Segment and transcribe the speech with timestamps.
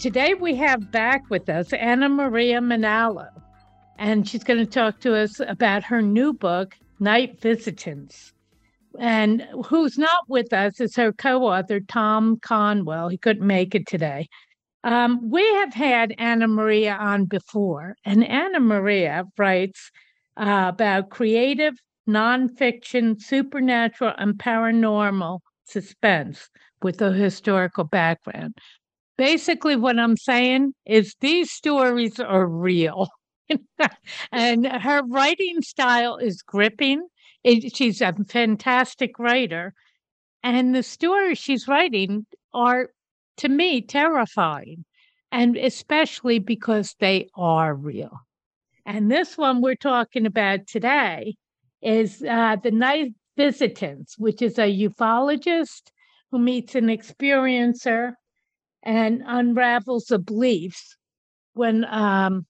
[0.00, 3.28] Today we have back with us Anna Maria Manalo,
[3.98, 8.32] and she's going to talk to us about her new book, Night Visitants.
[8.98, 13.10] And who's not with us is her co author, Tom Conwell.
[13.10, 14.26] He couldn't make it today.
[14.84, 19.90] Um, we have had Anna Maria on before, and Anna Maria writes
[20.38, 21.74] uh, about creative,
[22.08, 26.48] nonfiction, supernatural, and paranormal suspense
[26.80, 28.54] with a historical background
[29.20, 33.10] basically what I'm saying is these stories are real.
[34.32, 37.06] and her writing style is gripping.
[37.44, 39.74] It, she's a fantastic writer.
[40.42, 42.88] And the stories she's writing are,
[43.36, 44.86] to me, terrifying.
[45.30, 48.20] And especially because they are real.
[48.86, 51.34] And this one we're talking about today
[51.82, 55.90] is uh, The Night Visitants, which is a ufologist
[56.30, 58.14] who meets an experiencer
[58.82, 60.96] and unravels the beliefs
[61.54, 62.46] when um,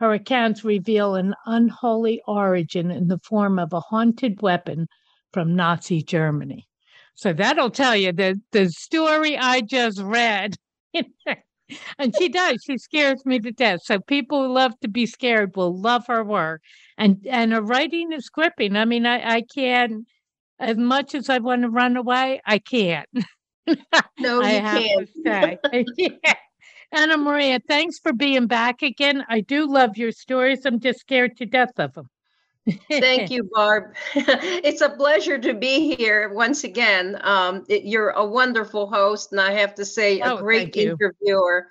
[0.00, 4.86] her accounts reveal an unholy origin in the form of a haunted weapon
[5.32, 6.66] from Nazi Germany.
[7.14, 10.54] So that'll tell you the the story I just read.
[10.94, 12.62] and she does.
[12.64, 13.80] She scares me to death.
[13.82, 16.62] So people who love to be scared will love her work.
[16.96, 18.76] And and her writing is gripping.
[18.76, 20.06] I mean, I, I can't
[20.60, 23.08] as much as I want to run away, I can't.
[24.18, 25.58] no, I have can't.
[25.96, 26.34] yeah.
[26.92, 29.24] Anna Maria, thanks for being back again.
[29.28, 30.64] I do love your stories.
[30.64, 32.08] I'm just scared to death of them.
[32.90, 33.94] Thank you, Barb.
[34.14, 37.18] it's a pleasure to be here once again.
[37.22, 41.68] Um, it, you're a wonderful host, and I have to say, a oh, great interviewer.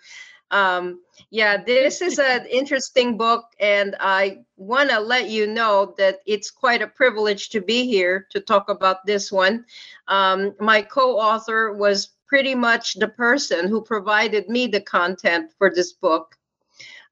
[0.51, 6.19] Um, yeah, this is an interesting book, and I want to let you know that
[6.25, 9.65] it's quite a privilege to be here to talk about this one.
[10.07, 15.73] Um, my co author was pretty much the person who provided me the content for
[15.73, 16.35] this book.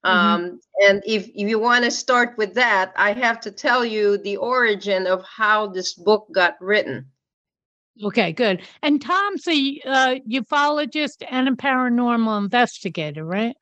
[0.05, 0.17] Mm-hmm.
[0.17, 4.17] Um, and if, if you want to start with that, I have to tell you
[4.17, 7.07] the origin of how this book got written.
[8.03, 8.61] Okay, good.
[8.81, 13.55] And Tom's a uh, ufologist and a paranormal investigator, right?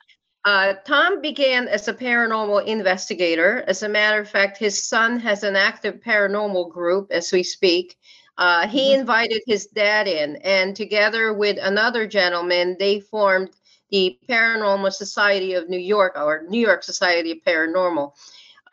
[0.45, 3.63] Uh, Tom began as a paranormal investigator.
[3.67, 7.97] As a matter of fact, his son has an active paranormal group as we speak.
[8.37, 9.01] Uh, he mm-hmm.
[9.01, 13.51] invited his dad in, and together with another gentleman, they formed
[13.91, 18.11] the Paranormal Society of New York or New York Society of Paranormal.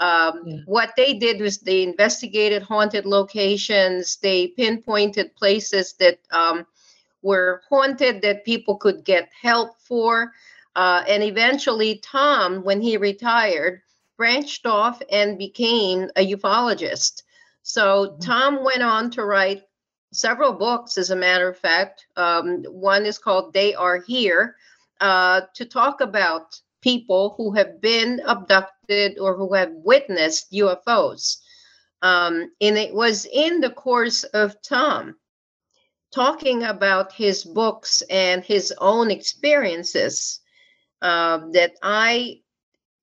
[0.00, 0.56] Um, yeah.
[0.64, 6.66] What they did was they investigated haunted locations, they pinpointed places that um,
[7.22, 10.32] were haunted that people could get help for.
[10.74, 13.82] Uh, and eventually, Tom, when he retired,
[14.16, 17.22] branched off and became a ufologist.
[17.62, 18.20] So, mm-hmm.
[18.20, 19.64] Tom went on to write
[20.12, 22.06] several books, as a matter of fact.
[22.16, 24.56] Um, one is called They Are Here,
[25.00, 28.79] uh, to talk about people who have been abducted
[29.20, 31.36] or who have witnessed UFOs.
[32.02, 35.16] Um, and it was in the course of Tom
[36.12, 40.40] talking about his books and his own experiences
[41.02, 42.40] uh, that I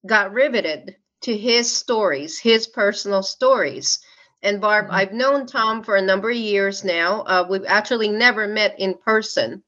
[0.06, 4.00] got riveted to his stories, his personal stories.
[4.44, 4.96] And Barb, mm-hmm.
[4.96, 7.22] I've known Tom for a number of years now.
[7.22, 9.64] Uh, we've actually never met in person,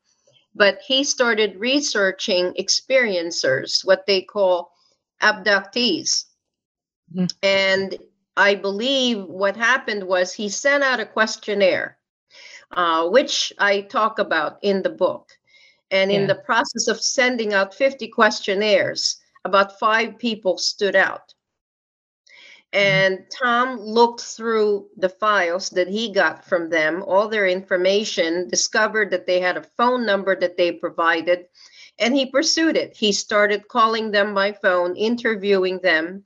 [0.54, 4.72] but he started researching experiencers, what they call
[5.22, 6.26] abductees.
[7.14, 7.26] Mm-hmm.
[7.44, 7.98] And
[8.38, 11.98] I believe what happened was he sent out a questionnaire,
[12.72, 15.30] uh, which I talk about in the book.
[15.92, 16.28] And in yeah.
[16.28, 21.34] the process of sending out 50 questionnaires, about five people stood out.
[22.74, 22.86] Mm-hmm.
[22.86, 29.10] And Tom looked through the files that he got from them, all their information, discovered
[29.12, 31.46] that they had a phone number that they provided,
[32.00, 32.96] and he pursued it.
[32.96, 36.24] He started calling them by phone, interviewing them.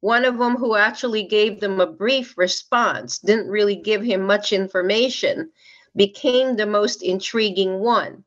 [0.00, 4.52] One of them, who actually gave them a brief response, didn't really give him much
[4.52, 5.50] information,
[5.96, 8.24] became the most intriguing one.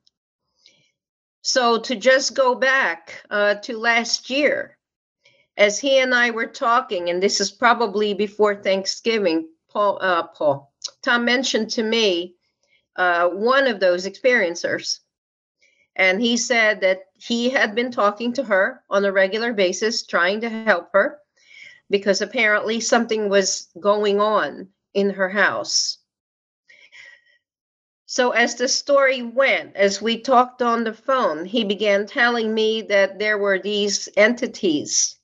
[1.44, 4.78] So to just go back uh, to last year,
[5.58, 10.74] as he and I were talking, and this is probably before Thanksgiving, Paul, uh, Paul,
[11.02, 12.36] Tom mentioned to me
[12.96, 15.00] uh, one of those experiencers,
[15.96, 20.42] And he said that he had been talking to her on a regular basis, trying
[20.42, 21.20] to help her
[21.90, 25.98] because apparently something was going on in her house.
[28.06, 32.82] So, as the story went, as we talked on the phone, he began telling me
[32.84, 35.18] that there were these entities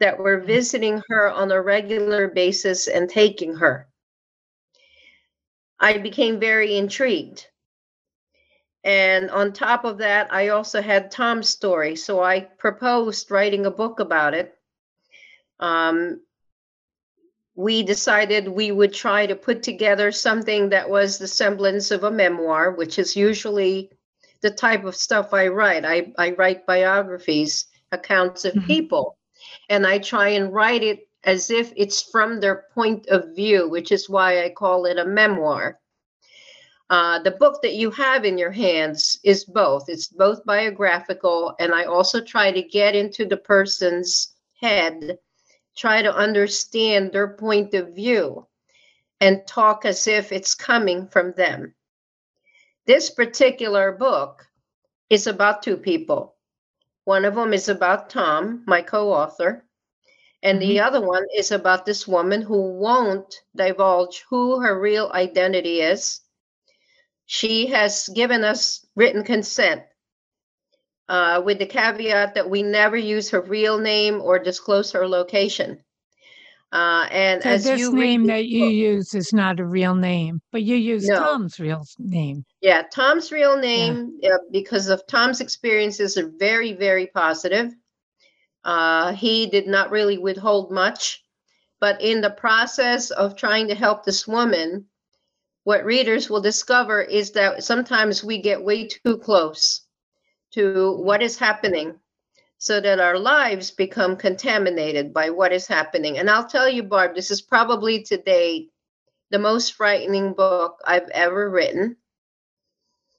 [0.00, 3.88] that were visiting her on a regular basis and taking her.
[5.78, 7.46] I became very intrigued.
[8.86, 11.96] And on top of that, I also had Tom's story.
[11.96, 14.56] So I proposed writing a book about it.
[15.58, 16.20] Um,
[17.56, 22.10] we decided we would try to put together something that was the semblance of a
[22.12, 23.90] memoir, which is usually
[24.40, 25.84] the type of stuff I write.
[25.84, 28.68] I, I write biographies, accounts of mm-hmm.
[28.68, 29.18] people,
[29.68, 33.90] and I try and write it as if it's from their point of view, which
[33.90, 35.80] is why I call it a memoir.
[36.88, 39.88] Uh, the book that you have in your hands is both.
[39.88, 45.18] It's both biographical, and I also try to get into the person's head,
[45.74, 48.46] try to understand their point of view,
[49.20, 51.74] and talk as if it's coming from them.
[52.86, 54.46] This particular book
[55.10, 56.36] is about two people.
[57.02, 59.64] One of them is about Tom, my co author,
[60.44, 60.86] and the mm-hmm.
[60.86, 66.20] other one is about this woman who won't divulge who her real identity is
[67.26, 69.82] she has given us written consent
[71.08, 75.82] uh, with the caveat that we never use her real name or disclose her location.
[76.72, 79.94] Uh, and so as this you name that you book, use is not a real
[79.94, 81.18] name, but you use no.
[81.18, 82.44] Tom's real name.
[82.60, 84.36] Yeah, Tom's real name yeah.
[84.50, 87.72] because of Tom's experiences are very, very positive.
[88.64, 91.22] Uh, he did not really withhold much,
[91.80, 94.86] but in the process of trying to help this woman,
[95.66, 99.80] what readers will discover is that sometimes we get way too close
[100.52, 101.98] to what is happening
[102.58, 106.18] so that our lives become contaminated by what is happening.
[106.18, 108.68] And I'll tell you, Barb, this is probably today
[109.32, 111.96] the most frightening book I've ever written.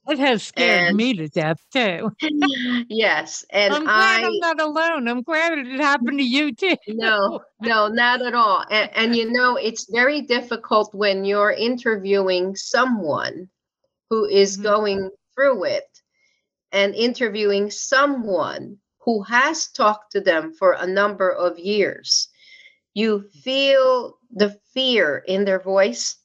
[0.08, 2.10] It has scared and, me to death too.
[2.88, 5.06] yes, and I'm glad I, am not alone.
[5.06, 6.76] I'm glad it happened to you too.
[6.88, 8.64] no, no, not at all.
[8.70, 13.50] And, and you know, it's very difficult when you're interviewing someone
[14.08, 14.62] who is mm-hmm.
[14.62, 16.00] going through it,
[16.72, 22.28] and interviewing someone who has talked to them for a number of years.
[22.94, 26.16] You feel the fear in their voice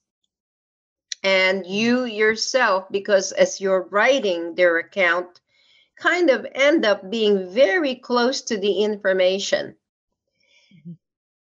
[1.23, 5.39] and you yourself because as you're writing their account
[5.97, 9.75] kind of end up being very close to the information
[10.75, 10.91] mm-hmm.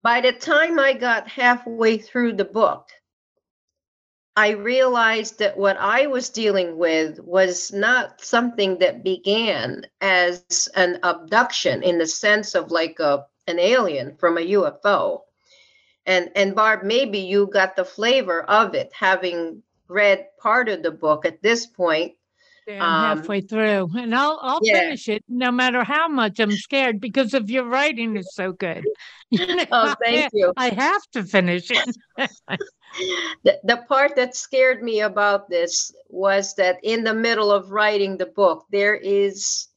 [0.03, 2.89] by the time i got halfway through the book
[4.35, 10.99] i realized that what i was dealing with was not something that began as an
[11.01, 15.21] abduction in the sense of like a an alien from a ufo
[16.05, 20.91] and and barb maybe you got the flavor of it having read part of the
[20.91, 22.13] book at this point.
[22.67, 24.79] Yeah, I'm um, halfway through, and I'll I'll yeah.
[24.79, 28.85] finish it no matter how much I'm scared because of your writing is so good.
[29.33, 30.53] You know, oh, thank I, you.
[30.57, 31.95] I have to finish it.
[33.45, 38.17] the, the part that scared me about this was that in the middle of writing
[38.17, 39.69] the book, there is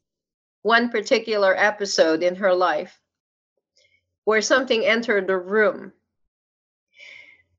[0.62, 2.99] one particular episode in her life
[4.25, 5.92] where something entered the room.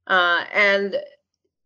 [0.05, 0.97] Uh, and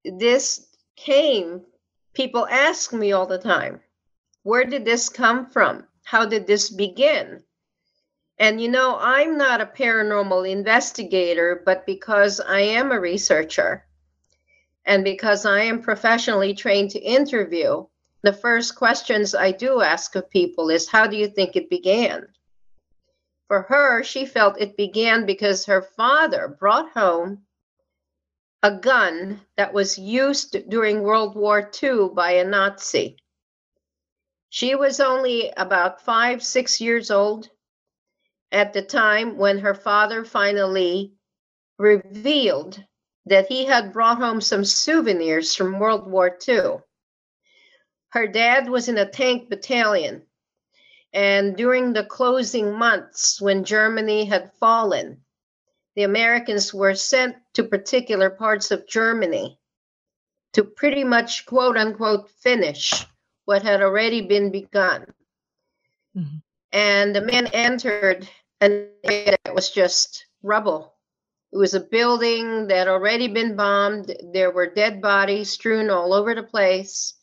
[0.06, 0.69] this
[1.00, 1.66] came,
[2.14, 3.80] people ask me all the time,
[4.44, 5.86] where did this come from?
[6.04, 7.44] How did this begin?
[8.38, 13.86] And you know, I'm not a paranormal investigator, but because I am a researcher
[14.86, 17.86] and because I am professionally trained to interview,
[18.22, 22.28] the first questions I do ask of people is, How do you think it began?
[23.48, 27.44] For her, she felt it began because her father brought home
[28.62, 33.18] a gun that was used during World War II by a Nazi.
[34.50, 37.50] She was only about five, six years old
[38.52, 41.14] at the time when her father finally
[41.78, 42.84] revealed
[43.26, 46.80] that he had brought home some souvenirs from World War II.
[48.10, 50.24] Her dad was in a tank battalion,
[51.14, 55.24] and during the closing months when Germany had fallen,
[56.00, 59.60] the Americans were sent to particular parts of Germany
[60.54, 63.06] to pretty much quote unquote finish
[63.44, 65.14] what had already been begun.
[66.16, 66.38] Mm-hmm.
[66.72, 68.30] And the men entered
[68.62, 70.94] an area that was just rubble.
[71.52, 74.16] It was a building that had already been bombed.
[74.32, 77.14] There were dead bodies strewn all over the place.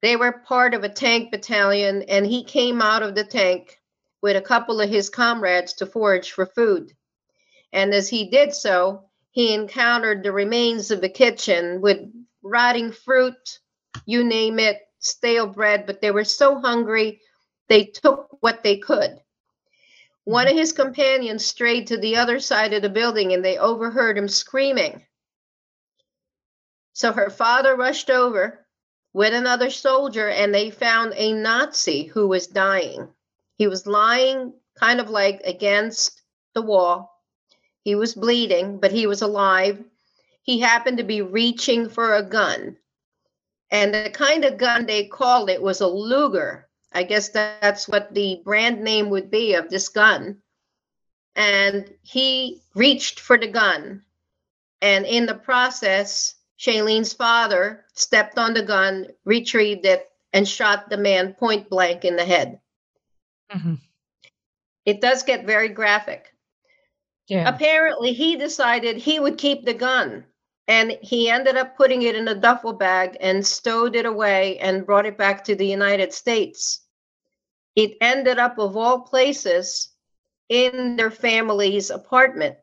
[0.00, 3.80] They were part of a tank battalion, and he came out of the tank
[4.22, 6.94] with a couple of his comrades to forage for food.
[7.72, 11.98] And as he did so, he encountered the remains of the kitchen with
[12.42, 13.60] rotting fruit,
[14.06, 17.20] you name it, stale bread, but they were so hungry,
[17.68, 19.20] they took what they could.
[20.24, 24.18] One of his companions strayed to the other side of the building and they overheard
[24.18, 25.06] him screaming.
[26.92, 28.66] So her father rushed over
[29.12, 33.08] with another soldier and they found a Nazi who was dying.
[33.56, 36.22] He was lying kind of like against
[36.54, 37.19] the wall.
[37.82, 39.82] He was bleeding, but he was alive.
[40.42, 42.76] He happened to be reaching for a gun.
[43.70, 46.68] And the kind of gun they called it was a Luger.
[46.92, 50.42] I guess that's what the brand name would be of this gun.
[51.36, 54.02] And he reached for the gun.
[54.82, 60.96] And in the process, Shalene's father stepped on the gun, retrieved it, and shot the
[60.96, 62.60] man point blank in the head.
[63.52, 63.74] Mm-hmm.
[64.84, 66.29] It does get very graphic.
[67.30, 67.48] Yeah.
[67.48, 70.24] Apparently, he decided he would keep the gun
[70.66, 74.84] and he ended up putting it in a duffel bag and stowed it away and
[74.84, 76.80] brought it back to the United States.
[77.76, 79.90] It ended up, of all places,
[80.48, 82.56] in their family's apartment.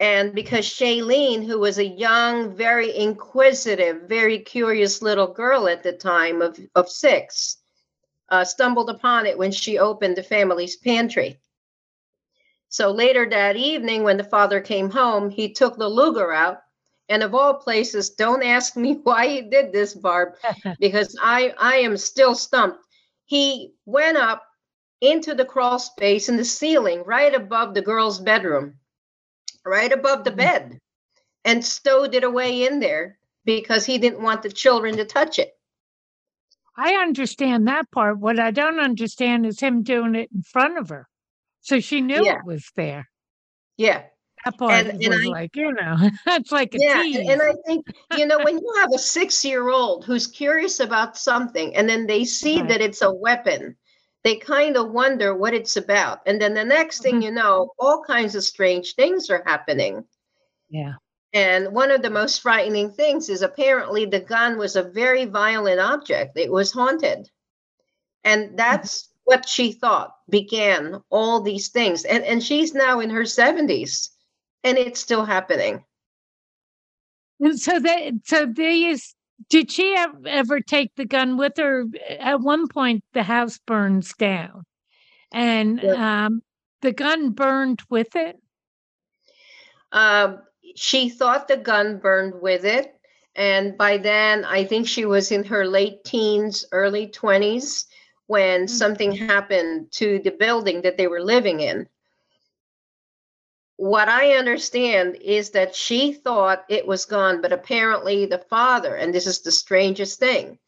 [0.00, 5.92] And because Shalene, who was a young, very inquisitive, very curious little girl at the
[5.92, 7.58] time of, of six,
[8.30, 11.38] uh, stumbled upon it when she opened the family's pantry.
[12.68, 16.58] So later that evening, when the father came home, he took the Luger out
[17.08, 20.34] and of all places, don't ask me why he did this, Barb,
[20.80, 22.80] because I, I am still stumped.
[23.24, 24.44] He went up
[25.00, 28.74] into the crawl space in the ceiling right above the girl's bedroom,
[29.64, 30.38] right above the mm-hmm.
[30.38, 30.80] bed,
[31.44, 35.52] and stowed it away in there because he didn't want the children to touch it.
[36.76, 38.18] I understand that part.
[38.18, 41.08] What I don't understand is him doing it in front of her.
[41.68, 42.36] So she knew yeah.
[42.36, 43.08] it was there.
[43.76, 44.04] Yeah
[44.44, 47.02] that part and, and was I, like, you know, that's like a yeah.
[47.02, 47.28] Tease.
[47.28, 51.16] And I think, you know, when you have a six year old who's curious about
[51.16, 52.68] something and then they see right.
[52.68, 53.76] that it's a weapon,
[54.24, 56.20] they kind of wonder what it's about.
[56.26, 57.22] And then the next thing mm-hmm.
[57.22, 60.04] you know, all kinds of strange things are happening.
[60.68, 60.94] Yeah.
[61.34, 65.78] And one of the most frightening things is apparently the gun was a very violent
[65.78, 66.38] object.
[66.38, 67.28] It was haunted.
[68.24, 68.56] And mm-hmm.
[68.56, 69.08] that's.
[69.28, 72.04] What she thought began all these things.
[72.06, 74.08] And and she's now in her 70s
[74.64, 75.84] and it's still happening.
[77.38, 79.14] And so that so these
[79.50, 79.94] did she
[80.26, 81.84] ever take the gun with her?
[82.18, 84.64] At one point, the house burns down,
[85.30, 86.40] and um,
[86.80, 88.36] the gun burned with it.
[89.92, 90.40] Um,
[90.74, 92.94] she thought the gun burned with it,
[93.36, 97.86] and by then, I think she was in her late teens, early twenties
[98.28, 98.74] when mm-hmm.
[98.74, 101.88] something happened to the building that they were living in
[103.78, 109.14] what I understand is that she thought it was gone, but apparently the father, and
[109.14, 110.58] this is the strangest thing,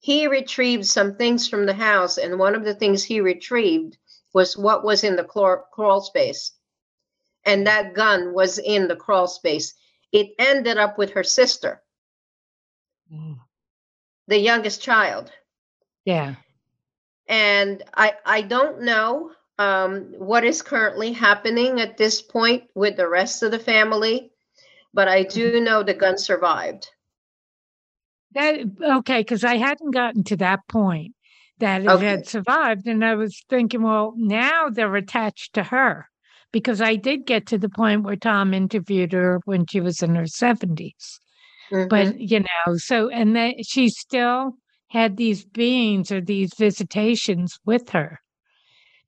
[0.00, 3.96] he retrieved some things from the house, and one of the things he retrieved
[4.34, 6.52] was what was in the crawl space.
[7.46, 9.72] And that gun was in the crawl space.
[10.12, 11.82] It ended up with her sister,
[13.10, 13.38] mm.
[14.28, 15.32] the youngest child.
[16.04, 16.34] Yeah.
[17.28, 23.08] And I I don't know um, what is currently happening at this point with the
[23.08, 24.32] rest of the family,
[24.92, 25.64] but I do mm-hmm.
[25.64, 26.88] know the gun survived.
[28.34, 31.14] That okay, because I hadn't gotten to that point
[31.58, 32.06] that it okay.
[32.06, 36.08] had survived, and I was thinking, well, now they're attached to her
[36.50, 40.14] because I did get to the point where Tom interviewed her when she was in
[40.14, 41.18] her 70s.
[41.70, 41.88] Mm-hmm.
[41.88, 44.56] But you know, so and that she's still
[44.92, 48.20] had these beings or these visitations with her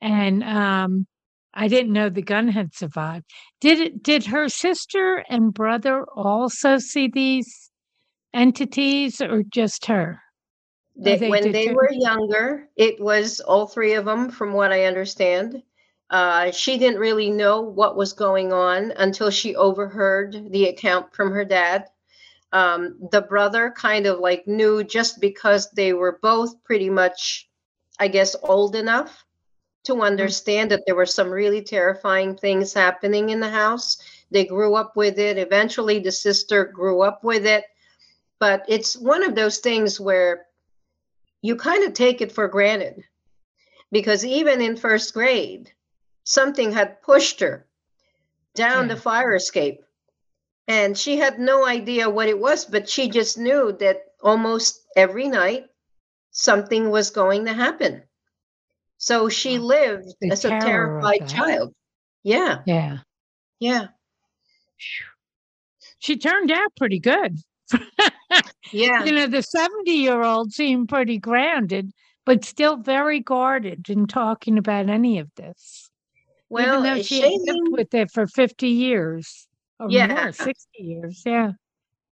[0.04, 1.06] and um,
[1.54, 3.24] I didn't know the gun had survived.
[3.60, 4.02] Did it?
[4.02, 7.70] Did her sister and brother also see these
[8.34, 10.20] entities, or just her?
[10.96, 14.84] They, they when they were younger, it was all three of them, from what I
[14.84, 15.62] understand.
[16.10, 21.32] Uh, she didn't really know what was going on until she overheard the account from
[21.32, 21.86] her dad.
[22.54, 27.50] Um, the brother kind of like knew just because they were both pretty much,
[27.98, 29.24] I guess, old enough
[29.84, 30.02] to mm-hmm.
[30.02, 33.98] understand that there were some really terrifying things happening in the house.
[34.30, 35.36] They grew up with it.
[35.36, 37.64] Eventually, the sister grew up with it.
[38.38, 40.46] But it's one of those things where
[41.42, 43.04] you kind of take it for granted
[43.92, 45.70] because even in first grade,
[46.24, 47.66] something had pushed her
[48.54, 48.94] down yeah.
[48.94, 49.83] the fire escape.
[50.66, 55.28] And she had no idea what it was, but she just knew that almost every
[55.28, 55.66] night
[56.30, 58.02] something was going to happen.
[58.96, 61.74] So she lived The as a terrified child.
[62.22, 62.98] Yeah, Yeah.
[63.60, 63.88] yeah,
[65.98, 67.36] She turned out pretty good.
[68.72, 69.04] yeah.
[69.04, 71.92] You know, the 70 year old seemed pretty grounded,
[72.24, 75.90] but still very guarded in talking about any of this.
[76.48, 79.46] Well, Even though she had lived with it for 50 years
[79.80, 80.06] or Yeah.
[80.06, 81.22] more, 60 years.
[81.26, 81.52] Yeah.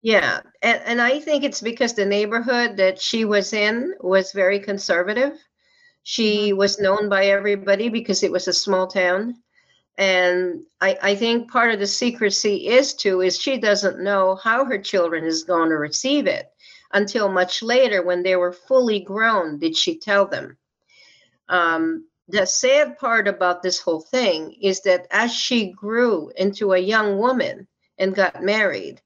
[0.01, 4.59] yeah, and, and I think it's because the neighborhood that she was in was very
[4.59, 5.33] conservative.
[6.03, 9.35] She was known by everybody because it was a small town.
[9.97, 14.63] And I, I think part of the secrecy is too is she doesn't know how
[14.65, 16.47] her children is going to receive it
[16.93, 20.57] until much later when they were fully grown did she tell them.
[21.49, 26.77] Um, the sad part about this whole thing is that as she grew into a
[26.77, 27.67] young woman
[27.97, 29.01] and got married,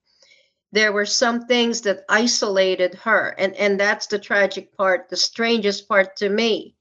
[0.72, 3.36] there were some things that isolated her.
[3.38, 6.76] And, and that's the tragic part, the strangest part to me.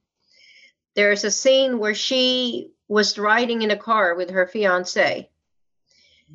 [0.94, 5.28] There's a scene where she was riding in a car with her fiance.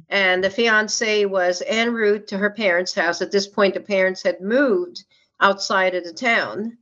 [0.10, 3.22] And the fiance was en route to her parents' house.
[3.22, 5.04] At this point, the parents had moved
[5.40, 6.78] outside of the town.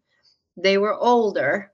[0.58, 1.73] They were older.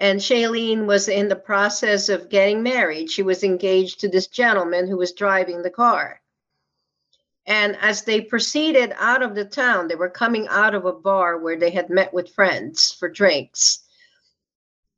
[0.00, 3.10] And Shailene was in the process of getting married.
[3.10, 6.22] She was engaged to this gentleman who was driving the car.
[7.46, 11.38] And as they proceeded out of the town, they were coming out of a bar
[11.38, 13.80] where they had met with friends for drinks.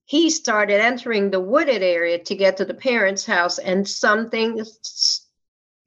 [0.05, 4.65] He started entering the wooded area to get to the parents' house, and something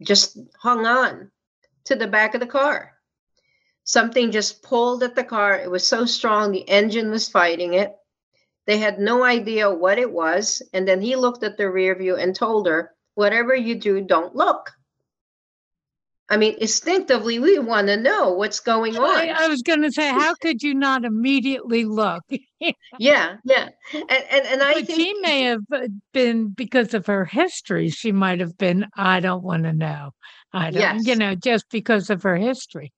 [0.04, 1.32] just hung on
[1.86, 2.94] to the back of the car.
[3.86, 5.58] Something just pulled at the car.
[5.58, 7.96] It was so strong, the engine was fighting it.
[8.66, 10.62] They had no idea what it was.
[10.74, 14.36] And then he looked at the rear view and told her, Whatever you do, don't
[14.36, 14.74] look.
[16.28, 19.16] I mean, instinctively, we want to know what's going on.
[19.16, 22.24] I, I was going to say, how could you not immediately look?
[23.00, 23.70] yeah, yeah.
[23.94, 27.90] And, and, and I but think she may have uh, been, because of her history,
[27.90, 30.12] she might have been, I don't want to know.
[30.52, 32.92] I don't, you know, just because of her history.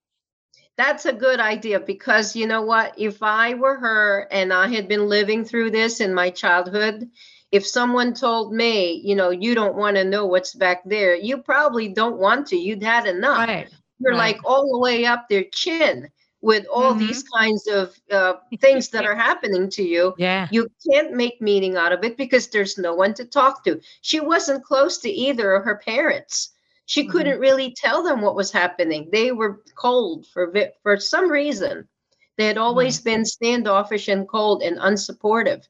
[0.77, 2.93] That's a good idea because you know what?
[2.97, 7.09] If I were her and I had been living through this in my childhood,
[7.51, 11.39] if someone told me, you know, you don't want to know what's back there, you
[11.39, 12.57] probably don't want to.
[12.57, 13.47] You'd had enough.
[13.47, 13.69] Right.
[13.99, 14.35] You're right.
[14.35, 16.09] like all the way up their chin
[16.41, 20.13] with all these kinds of uh, things that are happening to you.
[20.17, 20.47] Yeah.
[20.51, 23.81] You can't make meaning out of it because there's no one to talk to.
[24.01, 26.51] She wasn't close to either of her parents.
[26.87, 27.11] She Mhm.
[27.11, 29.09] couldn't really tell them what was happening.
[29.11, 31.87] They were cold for for some reason.
[32.37, 35.67] They had always been standoffish and cold and unsupportive.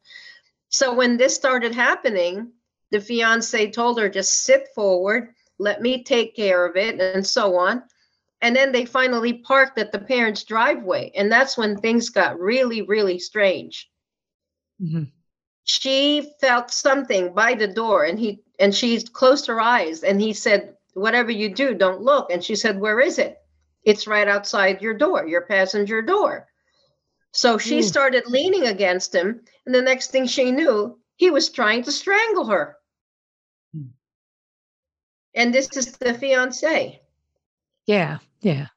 [0.70, 2.54] So when this started happening,
[2.92, 7.56] the fiance told her just sit forward, let me take care of it and so
[7.58, 7.84] on.
[8.42, 12.84] And then they finally parked at the parents' driveway and that's when things got really
[12.84, 13.90] really strange
[14.82, 15.12] Mhm.
[15.64, 20.34] she felt something by the door and he and she closed her eyes and he
[20.34, 23.38] said whatever you do don't look and she said where is it
[23.84, 26.48] it's right outside your door your passenger door
[27.34, 27.84] so she Ooh.
[27.84, 32.46] started leaning against him and the next thing she knew he was trying to strangle
[32.46, 32.78] her
[33.74, 33.92] Hmm.
[35.36, 37.00] and this is the fiance
[37.86, 38.18] Yeah.
[38.42, 38.68] Yeah.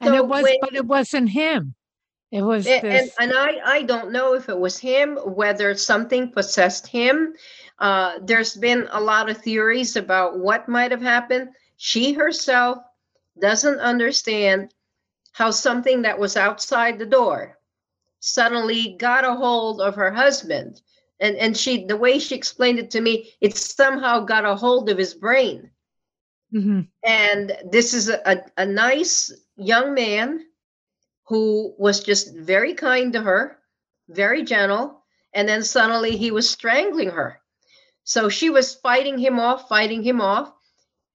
[0.00, 1.74] And So it was, when- but it wasn't him.
[2.32, 3.14] It was and, this.
[3.20, 7.34] and I, I don't know if it was him, whether something possessed him.
[7.78, 11.50] Uh, there's been a lot of theories about what might have happened.
[11.76, 12.78] She herself
[13.40, 14.72] doesn't understand
[15.32, 17.58] how something that was outside the door
[18.20, 20.80] suddenly got a hold of her husband.
[21.20, 24.88] And, and she, the way she explained it to me, it somehow got a hold
[24.88, 25.70] of his brain.
[26.52, 26.88] Mhm.
[27.04, 30.46] And this is a, a, a nice young man
[31.24, 33.58] who was just very kind to her,
[34.08, 35.02] very gentle.
[35.32, 37.40] And then suddenly he was strangling her.
[38.04, 40.52] So she was fighting him off, fighting him off.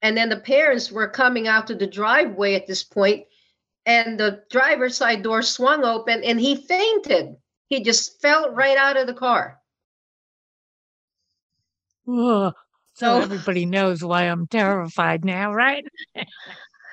[0.02, 3.26] And then the parents were coming out to the driveway at this point,
[3.86, 7.36] and the driver's side door swung open and he fainted.
[7.68, 9.60] He just fell right out of the car.
[12.08, 12.54] Ugh.
[12.94, 15.84] So everybody knows why I'm terrified now, right?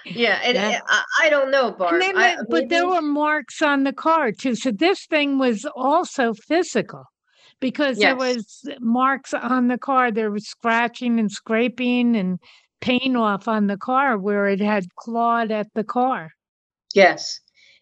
[0.05, 0.79] Yeah, and Yeah.
[0.87, 1.93] I, I don't know, Barb.
[1.93, 4.55] And then, I- the- but there were marks on the car too.
[4.55, 7.03] So this thing was also physical
[7.59, 10.11] because there was marks on the car.
[10.11, 12.39] There was scratching and scraping and
[12.81, 16.31] paint off on the car where it had clawed at the car.
[16.93, 17.39] Yes.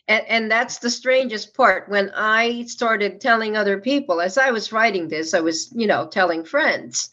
[0.08, 1.90] And, and that's the strangest part.
[1.90, 6.08] When I started telling other people, as I was writing this, I was, you know,
[6.08, 7.10] telling friends.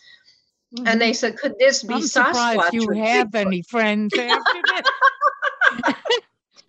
[0.86, 2.02] And they said, could this be Mm-hmm.
[2.02, 2.72] I'm surprised Sasquatch?
[2.72, 4.62] you have Bigfoot?" any friends after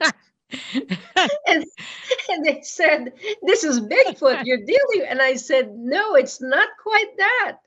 [1.48, 1.66] and,
[2.30, 4.80] and they said, This is Bigfoot you're dealing.
[4.96, 7.58] With and I said, No, it's not quite that.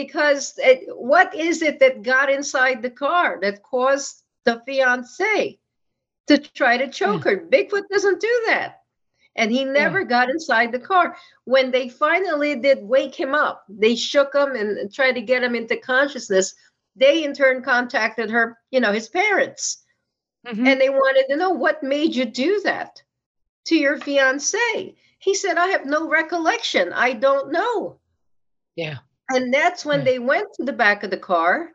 [0.00, 5.58] Because it, what is it that got inside the car that caused the fiance
[6.26, 7.36] to try to choke her?
[7.38, 8.80] Bigfoot doesn't do that.
[9.36, 10.06] And he never yeah.
[10.06, 11.16] got inside the car.
[11.44, 15.54] When they finally did wake him up, they shook him and tried to get him
[15.54, 16.54] into consciousness.
[16.94, 19.84] They in turn contacted her, you know, his parents
[20.46, 20.66] Mm-hmm.
[20.66, 23.02] And they wanted to know what made you do that
[23.66, 24.94] to your fiance.
[25.18, 26.92] He said, I have no recollection.
[26.92, 27.98] I don't know.
[28.76, 28.98] Yeah.
[29.30, 30.06] And that's when hmm.
[30.06, 31.70] they went to the back of the car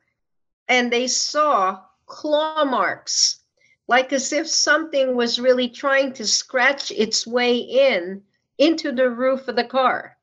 [0.68, 3.40] and they saw claw marks,
[3.88, 8.24] like as if something was really trying to scratch its way in
[8.58, 10.18] into the roof of the car.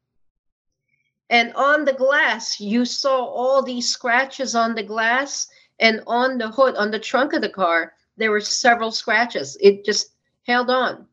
[1.30, 5.46] And on the glass, you saw all these scratches on the glass
[5.78, 9.56] and on the hood, on the trunk of the car there were several scratches.
[9.60, 10.10] It just
[10.42, 11.06] held on.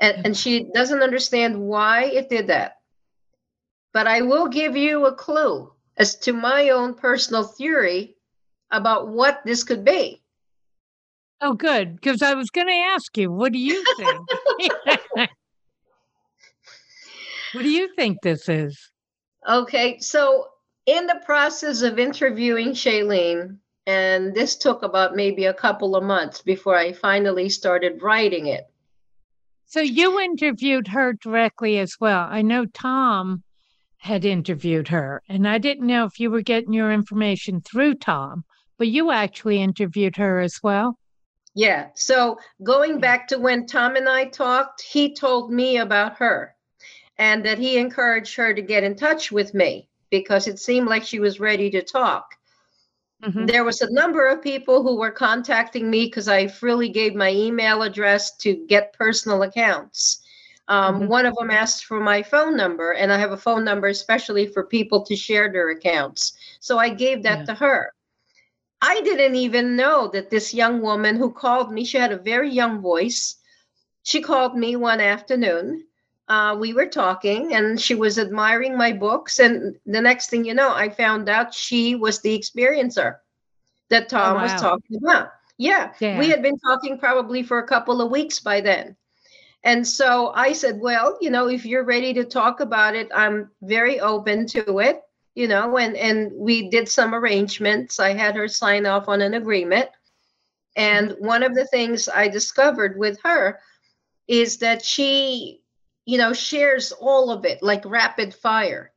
[0.00, 0.32] And, and hmm.
[0.32, 2.77] she doesn't understand why it did that.
[3.92, 8.16] But I will give you a clue as to my own personal theory
[8.70, 10.22] about what this could be.
[11.40, 11.94] Oh, good.
[11.94, 14.20] Because I was going to ask you, what do you think?
[17.52, 18.90] what do you think this is?
[19.48, 20.00] Okay.
[20.00, 20.48] So,
[20.86, 26.42] in the process of interviewing Shailene, and this took about maybe a couple of months
[26.42, 28.68] before I finally started writing it.
[29.64, 32.26] So you interviewed her directly as well.
[32.28, 33.42] I know Tom
[33.98, 38.44] had interviewed her, and I didn't know if you were getting your information through Tom,
[38.78, 40.98] but you actually interviewed her as well.
[41.54, 41.88] Yeah.
[41.94, 46.54] So going back to when Tom and I talked, he told me about her
[47.18, 51.04] and that he encouraged her to get in touch with me because it seemed like
[51.04, 52.36] she was ready to talk.
[53.24, 53.46] Mm-hmm.
[53.46, 57.32] There was a number of people who were contacting me because I freely gave my
[57.32, 60.22] email address to get personal accounts.
[60.68, 61.08] Um, mm-hmm.
[61.08, 64.46] One of them asked for my phone number, and I have a phone number especially
[64.46, 66.34] for people to share their accounts.
[66.60, 67.44] So I gave that yeah.
[67.46, 67.92] to her.
[68.80, 72.50] I didn't even know that this young woman who called me, she had a very
[72.50, 73.36] young voice.
[74.04, 75.84] She called me one afternoon
[76.28, 79.38] uh, we were talking and she was admiring my books.
[79.38, 83.16] And the next thing you know, I found out she was the experiencer
[83.88, 84.42] that Tom oh, wow.
[84.42, 85.32] was talking about.
[85.56, 88.94] Yeah, yeah, we had been talking probably for a couple of weeks by then.
[89.64, 93.50] And so I said, well, you know, if you're ready to talk about it, I'm
[93.62, 95.02] very open to it,
[95.34, 97.98] you know, and and we did some arrangements.
[97.98, 99.88] I had her sign off on an agreement.
[100.76, 103.58] And one of the things I discovered with her
[104.28, 105.62] is that she
[106.08, 108.90] you know, shares all of it like rapid fire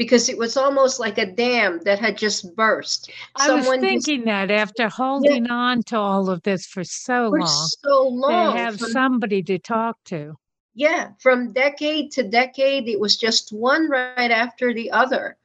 [0.00, 3.12] because it was almost like a dam that had just burst.
[3.36, 6.84] I Someone was thinking just, that after holding yeah, on to all of this for
[6.84, 10.38] so for long, so long, to have from, somebody to talk to.
[10.72, 15.36] Yeah, from decade to decade, it was just one right after the other.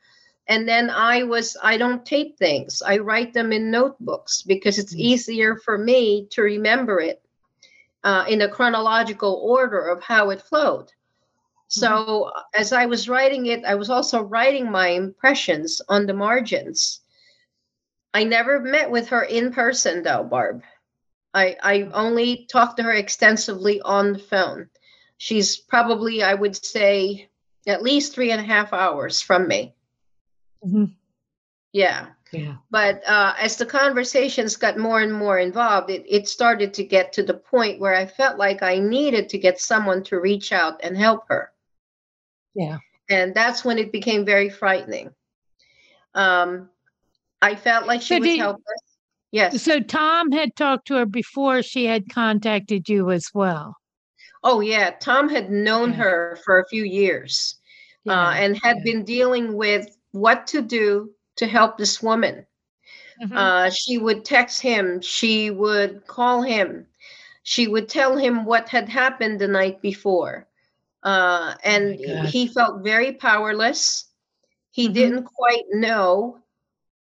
[0.48, 2.82] And then I was, I don't tape things.
[2.82, 5.00] I write them in notebooks because it's mm.
[5.00, 7.22] easier for me to remember it
[8.06, 10.94] uh, in a chronological order of how it flowed.
[11.68, 12.62] So mm-hmm.
[12.62, 17.02] as I was writing it, I was also writing my impressions on the margins.
[18.14, 20.64] I never met with her in person though, Barb.
[21.34, 24.70] I, I only talked to her extensively on the phone.
[25.18, 27.30] She's probably, I would say,
[27.68, 29.76] at least three and a half hours from me.
[30.66, 30.86] Mm-hmm.
[31.74, 32.08] Yeah.
[32.32, 32.56] Yeah.
[32.72, 37.14] But uh, as the conversations got more and more involved, it, it started to get
[37.14, 40.80] to the point where I felt like I needed to get someone to reach out
[40.84, 41.52] and help her.
[42.56, 42.80] Yeah.
[43.10, 45.12] And that's when it became very frightening.
[46.16, 46.70] Um,
[47.42, 48.82] I felt like she so was did, helpless.
[49.32, 49.62] Yes.
[49.62, 53.76] So Tom had talked to her before she had contacted you as well.
[54.44, 55.98] Oh yeah, Tom had known yeah.
[55.98, 57.56] her for a few years,
[58.08, 58.28] uh, yeah.
[58.28, 58.84] uh, and had yeah.
[58.84, 62.46] been dealing with what to do to help this woman.
[63.22, 63.36] Mm-hmm.
[63.36, 65.02] Uh, she would text him.
[65.02, 66.86] She would call him.
[67.44, 70.48] She would tell him what had happened the night before.
[71.06, 74.10] Uh, and oh he felt very powerless.
[74.72, 74.94] He mm-hmm.
[74.94, 76.40] didn't quite know,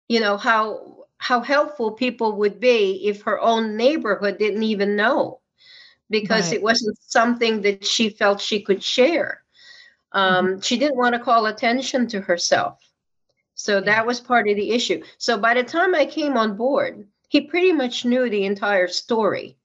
[0.09, 5.41] you know, how how helpful people would be if her own neighborhood didn't even know,
[6.11, 6.57] because right.
[6.57, 9.43] it wasn't something that she felt she could share.
[10.11, 10.61] Um, mm-hmm.
[10.61, 12.81] She didn't want to call attention to herself.
[13.55, 15.05] So that was part of the issue.
[15.19, 19.57] So by the time I came on board, he pretty much knew the entire story.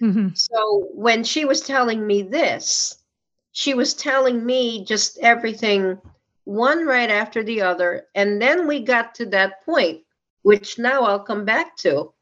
[0.00, 0.28] Mm-hmm.
[0.34, 2.96] So when she was telling me this,
[3.60, 6.00] she was telling me just everything
[6.44, 8.06] one right after the other.
[8.14, 10.00] And then we got to that point,
[10.40, 12.14] which now I'll come back to.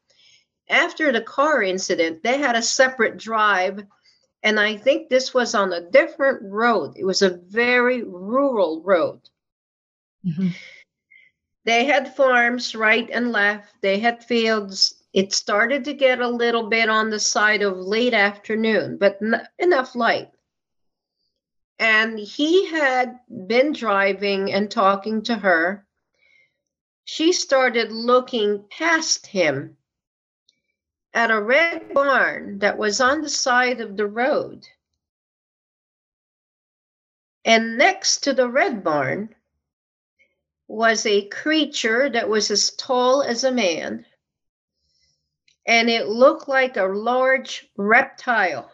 [0.67, 3.85] after the car incident, they had a separate drive.
[4.43, 6.97] And I think this was on a different road.
[6.97, 9.21] It was a very rural road.
[10.25, 10.49] Mm-hmm.
[11.63, 15.01] They had farms right and left, they had fields.
[15.13, 19.47] It started to get a little bit on the side of late afternoon, but n-
[19.57, 20.31] enough light.
[21.79, 25.85] And he had been driving and talking to her.
[27.05, 29.77] She started looking past him
[31.13, 34.67] at a red barn that was on the side of the road.
[37.45, 39.33] And next to the red barn
[40.67, 44.05] was a creature that was as tall as a man.
[45.65, 48.71] And it looked like a large reptile.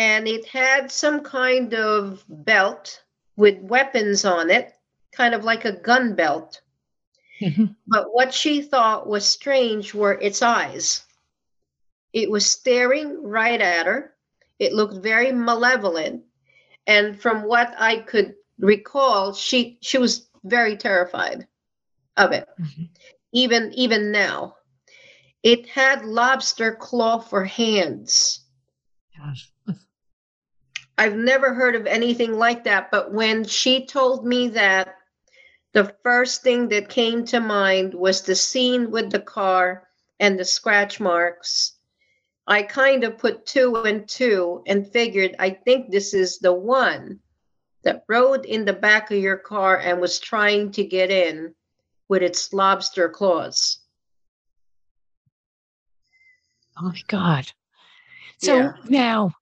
[0.00, 3.02] And it had some kind of belt
[3.36, 4.72] with weapons on it,
[5.12, 6.62] kind of like a gun belt.
[7.42, 7.66] Mm-hmm.
[7.86, 11.04] But what she thought was strange were its eyes.
[12.14, 14.14] It was staring right at her.
[14.58, 16.22] It looked very malevolent.
[16.86, 21.46] And from what I could recall, she she was very terrified
[22.16, 22.48] of it.
[22.58, 22.84] Mm-hmm.
[23.32, 24.56] Even even now.
[25.42, 28.46] It had lobster claw for hands.
[29.14, 29.50] Gosh.
[31.00, 34.96] I've never heard of anything like that, but when she told me that
[35.72, 40.44] the first thing that came to mind was the scene with the car and the
[40.44, 41.72] scratch marks.
[42.46, 47.20] I kind of put two and two and figured I think this is the one
[47.82, 51.54] that rode in the back of your car and was trying to get in
[52.10, 53.78] with its lobster claws.
[56.78, 57.50] Oh my God.
[58.36, 58.72] So yeah.
[58.86, 59.32] now,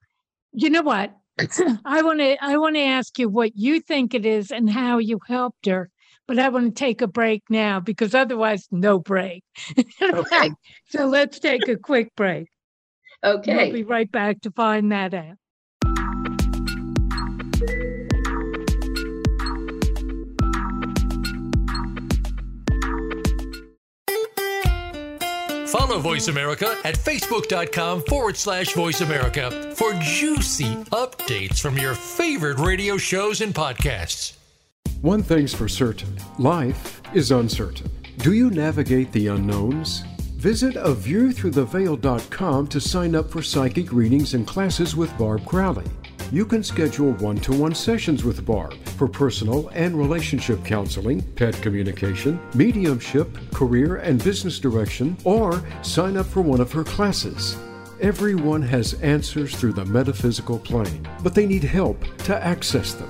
[0.52, 1.18] you know what?
[1.84, 4.98] I want to I want to ask you what you think it is and how
[4.98, 5.90] you helped her
[6.28, 9.42] but I want to take a break now because otherwise, no break.
[10.00, 10.50] Okay.
[10.90, 12.48] so let's take a quick break.
[13.24, 13.56] Okay.
[13.56, 15.36] We'll be right back to find that out.
[25.70, 32.58] Follow Voice America at facebook.com forward slash voice America for juicy updates from your favorite
[32.58, 34.32] radio shows and podcasts.
[35.02, 37.90] One thing's for certain life is uncertain.
[38.16, 40.00] Do you navigate the unknowns?
[40.36, 45.16] Visit a view through the aviewthroughtheveil.com to sign up for psychic readings and classes with
[45.18, 45.84] Barb Crowley.
[46.30, 51.54] You can schedule one to one sessions with Barb for personal and relationship counseling, pet
[51.62, 57.56] communication, mediumship, career and business direction, or sign up for one of her classes.
[58.02, 63.08] Everyone has answers through the metaphysical plane, but they need help to access them.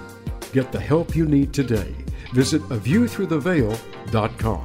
[0.52, 1.92] Get the help you need today.
[2.34, 4.64] Visit aviewthroughtheveil.com.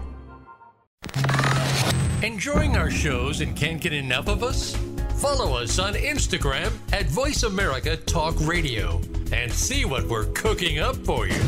[2.22, 4.78] Enjoying our shows and can't get enough of us?
[5.24, 9.00] Follow us on Instagram at Voice America Talk Radio
[9.32, 11.42] and see what we're cooking up for you.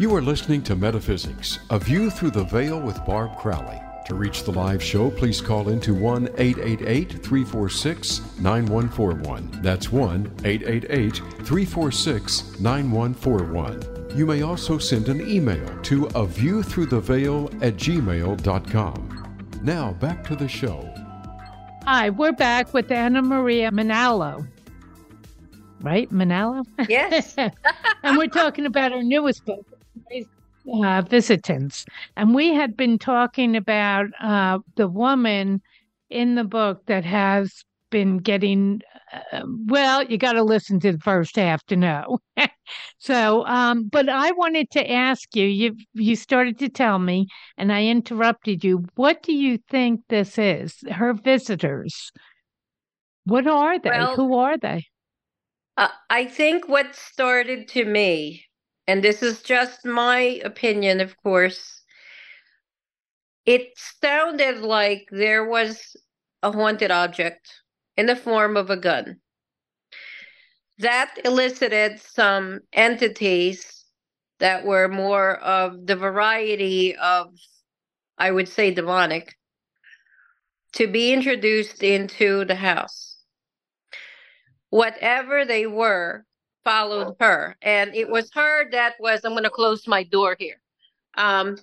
[0.00, 3.80] You are listening to Metaphysics, A View Through the Veil with Barb Crowley.
[4.06, 9.62] To reach the live show, please call into 1 888 346 9141.
[9.62, 13.89] That's 1 888 346 9141.
[14.14, 19.38] You may also send an email to a view through the veil at gmail.com.
[19.62, 20.92] Now back to the show.
[21.84, 24.46] Hi, we're back with Anna Maria Manalo.
[25.80, 26.10] Right?
[26.10, 26.66] Manalo?
[26.88, 27.36] Yes.
[28.02, 29.64] and we're talking about her newest book,
[30.84, 31.86] uh, visitants.
[32.16, 35.62] And we had been talking about uh, the woman
[36.10, 38.89] in the book that has been getting, uh,
[39.66, 42.18] well, you got to listen to the first half to know.
[42.98, 47.72] so, um, but I wanted to ask you, you, you started to tell me, and
[47.72, 48.86] I interrupted you.
[48.94, 50.76] What do you think this is?
[50.90, 52.12] Her visitors.
[53.24, 53.90] What are they?
[53.90, 54.86] Well, Who are they?
[55.76, 58.44] Uh, I think what started to me
[58.90, 61.82] and this is just my opinion, of course,
[63.46, 65.94] it sounded like there was
[66.42, 67.48] a haunted object
[68.00, 69.18] in the form of a gun.
[70.78, 73.84] That elicited some entities
[74.38, 77.34] that were more of the variety of,
[78.16, 79.36] I would say, demonic,
[80.72, 83.18] to be introduced into the house.
[84.70, 86.24] Whatever they were,
[86.64, 87.54] followed her.
[87.60, 90.58] And it was her that was, I'm going to close my door here.
[91.18, 91.58] Um,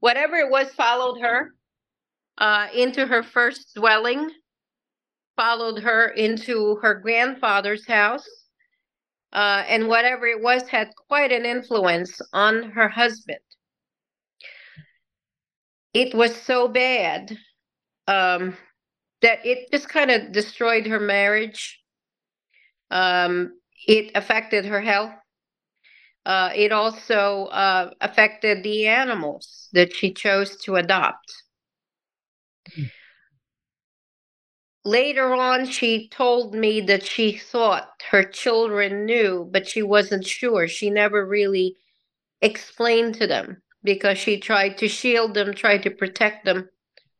[0.00, 1.54] whatever it was, followed her
[2.38, 4.30] uh, into her first dwelling,
[5.40, 8.28] followed her into her grandfather's house,
[9.32, 13.38] uh, and whatever it was had quite an influence on her husband.
[15.94, 17.38] It was so bad
[18.06, 18.54] um,
[19.22, 21.80] that it just kind of destroyed her marriage.
[22.90, 23.54] Um,
[23.88, 25.14] it affected her health.
[26.26, 31.32] Uh, it also uh, affected the animals that she chose to adopt.
[32.78, 32.90] Mm.
[34.84, 40.66] Later on, she told me that she thought her children knew, but she wasn't sure.
[40.66, 41.76] She never really
[42.40, 46.68] explained to them because she tried to shield them, tried to protect them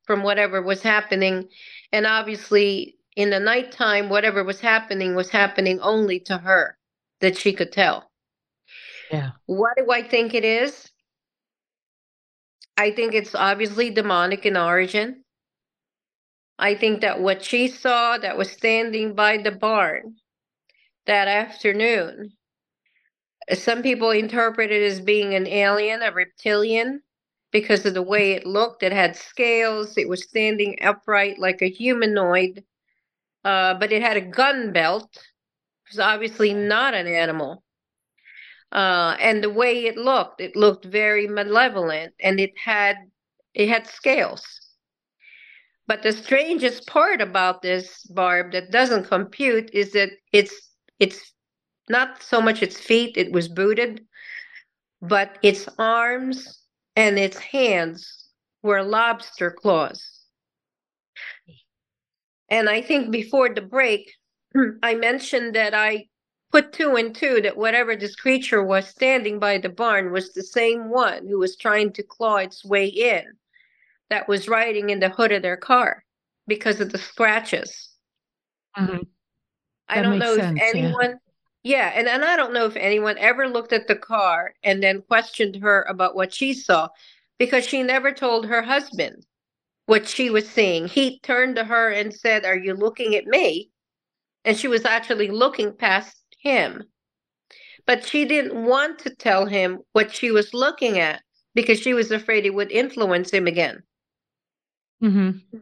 [0.04, 1.48] from whatever was happening.
[1.92, 6.78] And obviously, in the nighttime, whatever was happening was happening only to her
[7.20, 8.10] that she could tell.
[9.10, 9.32] Yeah.
[9.46, 10.90] What do I think it is?
[12.76, 15.24] I think it's obviously demonic in origin.
[16.60, 20.16] I think that what she saw that was standing by the barn
[21.06, 22.32] that afternoon,
[23.54, 27.02] some people interpret it as being an alien, a reptilian,
[27.52, 28.82] because of the way it looked.
[28.82, 32.64] It had scales, it was standing upright like a humanoid,
[33.44, 35.10] uh, but it had a gun belt.
[35.14, 35.42] It
[35.92, 37.64] was obviously not an animal.
[38.72, 42.96] Uh, and the way it looked, it looked very malevolent, and it had
[43.54, 44.69] it had scales.
[45.90, 50.54] But the strangest part about this, Barb, that doesn't compute is that it's
[51.00, 51.34] it's
[51.88, 54.06] not so much its feet, it was booted,
[55.02, 56.62] but its arms
[56.94, 58.28] and its hands
[58.62, 60.26] were lobster claws.
[62.48, 64.12] And I think before the break,
[64.84, 66.06] I mentioned that I
[66.52, 70.44] put two and two that whatever this creature was standing by the barn was the
[70.44, 73.39] same one who was trying to claw its way in
[74.10, 76.04] that was riding in the hood of their car
[76.46, 77.90] because of the scratches.
[78.76, 78.98] Mm-hmm.
[79.88, 81.18] I don't know sense, if anyone,
[81.62, 81.90] yeah.
[81.92, 85.02] yeah, and, and I don't know if anyone ever looked at the car and then
[85.02, 86.88] questioned her about what she saw
[87.38, 89.24] because she never told her husband
[89.86, 90.86] what she was seeing.
[90.86, 93.70] He turned to her and said, Are you looking at me?
[94.44, 96.84] And she was actually looking past him.
[97.86, 101.22] But she didn't want to tell him what she was looking at
[101.54, 103.82] because she was afraid it would influence him again.
[105.02, 105.58] Mm-hmm.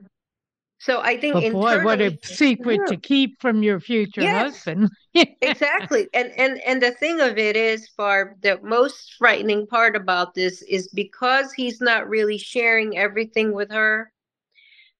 [0.81, 2.87] So I think oh boy, what a secret yeah.
[2.87, 4.91] to keep from your future yes, husband.
[5.43, 6.09] exactly.
[6.15, 10.63] And and and the thing of it is, Barb, the most frightening part about this
[10.63, 14.13] is because he's not really sharing everything with her,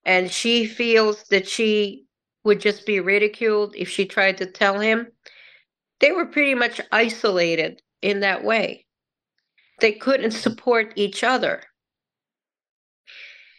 [0.05, 2.07] and she feels that she
[2.43, 5.07] would just be ridiculed if she tried to tell him.
[6.01, 8.87] They were pretty much isolated in that way.
[9.81, 11.63] They couldn't support each other.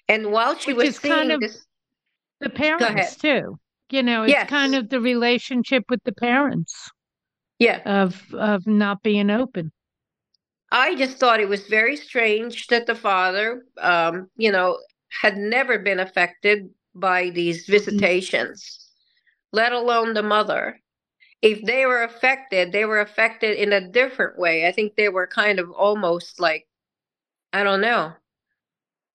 [0.09, 1.65] And while she Which was seeing kind of this,
[2.41, 3.57] the parents too.
[3.91, 4.49] You know, it's yes.
[4.49, 6.89] kind of the relationship with the parents.
[7.59, 7.81] Yeah.
[7.85, 9.71] Of of not being open.
[10.71, 14.77] I just thought it was very strange that the father, um, you know,
[15.09, 17.71] had never been affected by these mm-hmm.
[17.73, 18.91] visitations,
[19.51, 20.79] let alone the mother.
[21.41, 24.67] If they were affected, they were affected in a different way.
[24.67, 26.67] I think they were kind of almost like,
[27.53, 28.13] I don't know,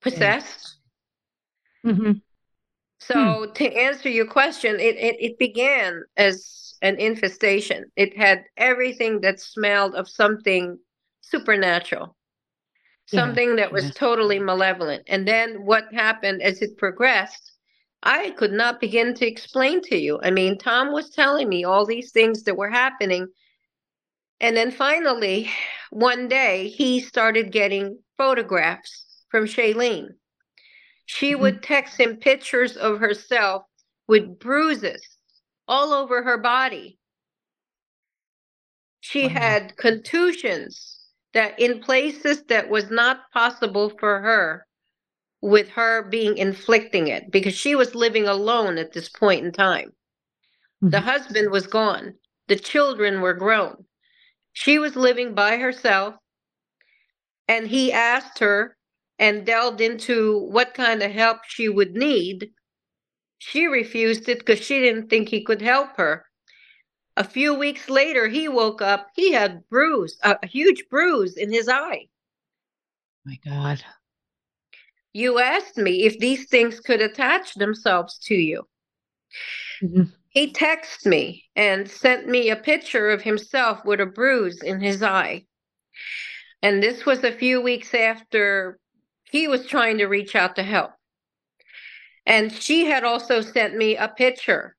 [0.01, 0.79] possessed.
[1.85, 2.13] Mm-hmm.
[2.99, 3.53] So hmm.
[3.53, 7.85] to answer your question, it, it, it began as an infestation.
[7.97, 10.79] It had everything that smelled of something
[11.21, 12.17] supernatural,
[13.07, 13.57] something yeah.
[13.57, 13.91] that was yeah.
[13.95, 15.03] totally malevolent.
[15.07, 17.53] And then what happened as it progressed,
[18.03, 20.21] I could not begin to explain to you.
[20.23, 23.29] I mean, Tom was telling me all these things that were happening.
[24.41, 25.51] And then finally,
[25.91, 30.09] one day, he started getting photographs from Shailene.
[31.07, 31.43] She mm-hmm.
[31.43, 33.65] would text him pictures of herself
[34.09, 35.03] with bruises
[35.67, 36.99] all over her body.
[39.01, 39.35] She wow.
[39.35, 40.99] had contusions
[41.35, 44.67] that in places that was not possible for her
[45.43, 49.89] with her being inflicting it because she was living alone at this point in time.
[50.83, 50.91] Mm-hmm.
[50.91, 52.15] The husband was gone.
[52.49, 53.85] The children were grown.
[54.55, 56.15] She was living by herself.
[57.47, 58.77] And he asked her
[59.19, 62.51] and delved into what kind of help she would need,
[63.39, 66.25] she refused it because she didn't think he could help her.
[67.17, 69.09] A few weeks later, he woke up.
[69.15, 72.09] He had bruise, a huge bruise in his eye.
[73.25, 73.85] My God.
[75.13, 78.67] You asked me if these things could attach themselves to you.
[79.83, 80.05] Mm-hmm.
[80.31, 85.03] He texted me and sent me a picture of himself with a bruise in his
[85.03, 85.45] eye.
[86.63, 88.81] And this was a few weeks after
[89.35, 90.93] he was trying to reach out to help.
[92.25, 94.77] And she had also sent me a picture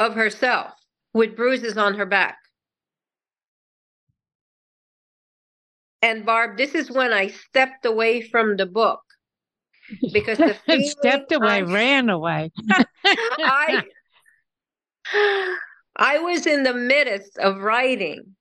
[0.00, 0.72] of herself
[1.12, 2.38] with bruises on her back.
[6.00, 9.02] And Barb, this is when I stepped away from the book
[10.10, 10.56] because the
[10.98, 12.50] stepped away, I, ran away.
[13.04, 13.82] I
[15.96, 18.36] I was in the midst of writing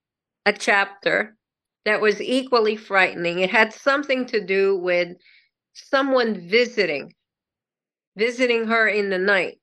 [0.45, 1.36] a chapter
[1.84, 3.39] that was equally frightening.
[3.39, 5.18] It had something to do with
[5.74, 7.13] someone visiting,
[8.15, 9.59] visiting her in the night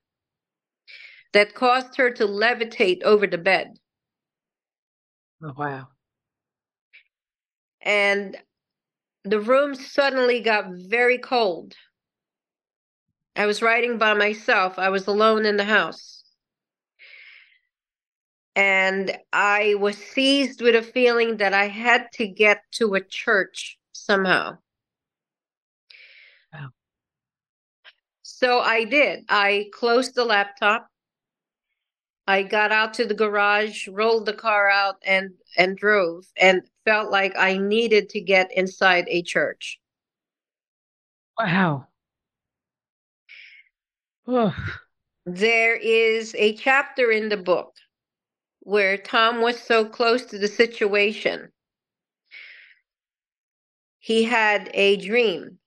[1.33, 3.79] that caused her to levitate over the bed.
[5.43, 5.89] Oh, wow.
[7.81, 8.37] And
[9.25, 11.75] the room suddenly got very cold.
[13.37, 16.25] I was writing by myself, I was alone in the house.
[18.57, 23.79] And I was seized with a feeling that I had to get to a church
[23.93, 24.59] somehow.
[28.39, 29.25] So I did.
[29.29, 30.89] I closed the laptop.
[32.29, 37.11] I got out to the garage, rolled the car out and and drove and felt
[37.11, 39.81] like I needed to get inside a church.
[41.37, 41.89] Wow.
[44.29, 44.55] Ugh.
[45.27, 47.75] There is a chapter in the book
[48.61, 51.51] where Tom was so close to the situation.
[53.99, 55.59] He had a dream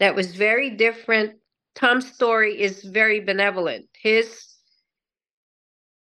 [0.00, 1.39] that was very different.
[1.80, 3.86] Tom's story is very benevolent.
[3.94, 4.46] His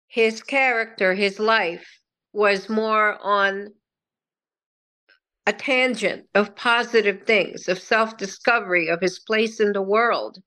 [0.07, 1.87] his character, his life
[2.33, 3.69] was more on
[5.47, 10.39] a tangent of positive things, of self discovery, of his place in the world,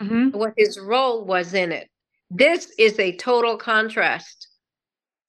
[0.00, 0.28] mm-hmm.
[0.28, 1.88] what his role was in it.
[2.30, 4.46] This is a total contrast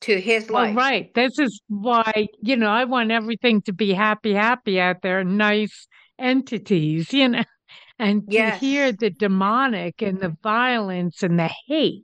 [0.02, 0.76] to his life.
[0.76, 1.12] Well, right.
[1.16, 5.88] This is why, you know, I want everything to be happy, happy out there, nice
[6.20, 7.44] entities, you know,
[8.00, 8.60] and yes.
[8.60, 12.04] to hear the demonic and the violence and the hate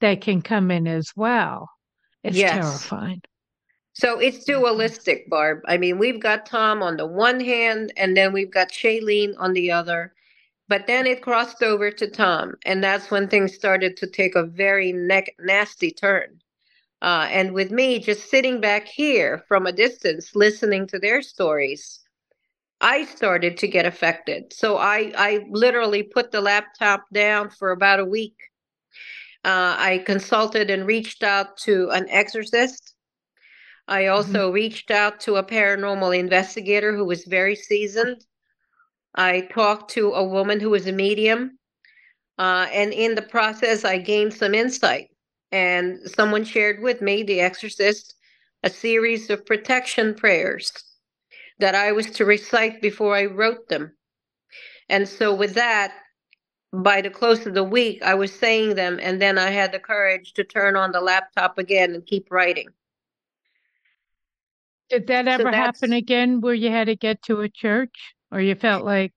[0.00, 1.68] that can come in as well.
[2.22, 2.54] It's yes.
[2.54, 3.22] terrifying.
[3.92, 5.60] So it's dualistic, Barb.
[5.66, 9.52] I mean, we've got Tom on the one hand, and then we've got Shailene on
[9.52, 10.14] the other.
[10.68, 14.44] But then it crossed over to Tom, and that's when things started to take a
[14.44, 16.40] very ne- nasty turn.
[17.02, 21.99] Uh, and with me just sitting back here from a distance, listening to their stories,
[22.80, 24.52] I started to get affected.
[24.52, 28.36] So I, I literally put the laptop down for about a week.
[29.44, 32.94] Uh, I consulted and reached out to an exorcist
[33.90, 34.54] I also mm-hmm.
[34.54, 38.24] reached out to a paranormal investigator who was very seasoned.
[39.16, 41.58] I talked to a woman who was a medium.
[42.38, 45.08] Uh, and in the process, I gained some insight.
[45.50, 48.14] And someone shared with me, the exorcist,
[48.62, 50.70] a series of protection prayers
[51.60, 53.92] that I was to recite before I wrote them.
[54.88, 55.92] And so, with that,
[56.72, 59.78] by the close of the week, I was saying them, and then I had the
[59.78, 62.68] courage to turn on the laptop again and keep writing.
[64.88, 68.40] Did that ever so happen again where you had to get to a church or
[68.40, 69.12] you felt like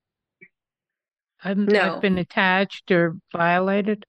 [1.43, 1.99] I've, no.
[1.99, 4.05] Been attached or violated?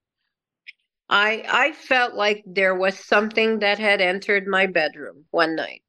[1.09, 5.83] I I felt like there was something that had entered my bedroom one night.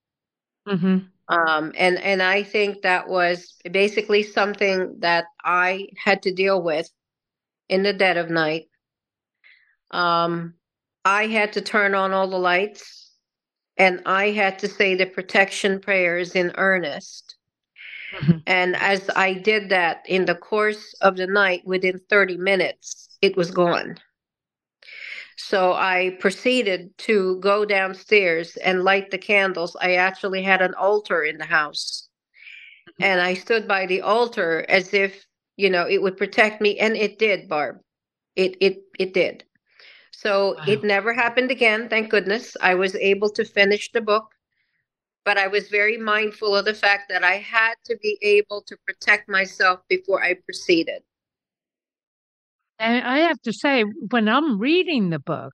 [0.67, 0.97] Mm-hmm.
[1.27, 6.89] Um, and and I think that was basically something that I had to deal with
[7.67, 8.67] in the dead of night.
[9.91, 10.53] Um,
[11.03, 13.11] I had to turn on all the lights
[13.77, 17.35] and I had to say the protection prayers in earnest.
[18.17, 18.37] Mm-hmm.
[18.47, 23.35] And as I did that in the course of the night, within 30 minutes, it
[23.35, 23.97] was gone.
[25.37, 29.75] So I proceeded to go downstairs and light the candles.
[29.81, 32.07] I actually had an altar in the house.
[32.89, 33.03] Mm-hmm.
[33.03, 35.25] And I stood by the altar as if,
[35.57, 36.79] you know, it would protect me.
[36.79, 37.79] And it did, Barb.
[38.35, 39.43] It it it did.
[40.11, 40.63] So wow.
[40.67, 42.55] it never happened again, thank goodness.
[42.61, 44.33] I was able to finish the book,
[45.25, 48.77] but I was very mindful of the fact that I had to be able to
[48.87, 51.03] protect myself before I proceeded.
[52.79, 55.53] And I have to say, when I'm reading the book,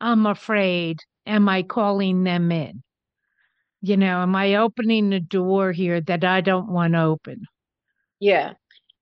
[0.00, 2.82] I'm afraid, am I calling them in?
[3.82, 7.44] You know, am I opening the door here that I don't want to open?
[8.20, 8.52] Yeah.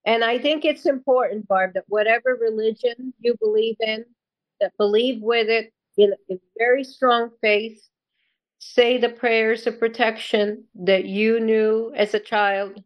[0.06, 4.04] And I think it's important, Barb, that whatever religion you believe in,
[4.60, 7.80] that believe with it in, in very strong faith,
[8.58, 12.82] say the prayers of protection that you knew as a child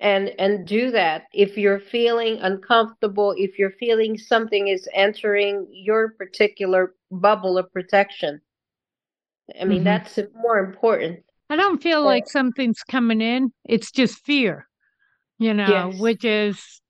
[0.00, 6.10] and and do that if you're feeling uncomfortable if you're feeling something is entering your
[6.10, 8.40] particular bubble of protection
[9.60, 9.84] i mean mm-hmm.
[9.84, 14.66] that's more important i don't feel like something's coming in it's just fear
[15.38, 16.00] you know yes.
[16.00, 16.80] which is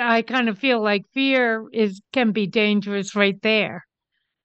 [0.00, 3.86] I kind of feel like fear is can be dangerous right there.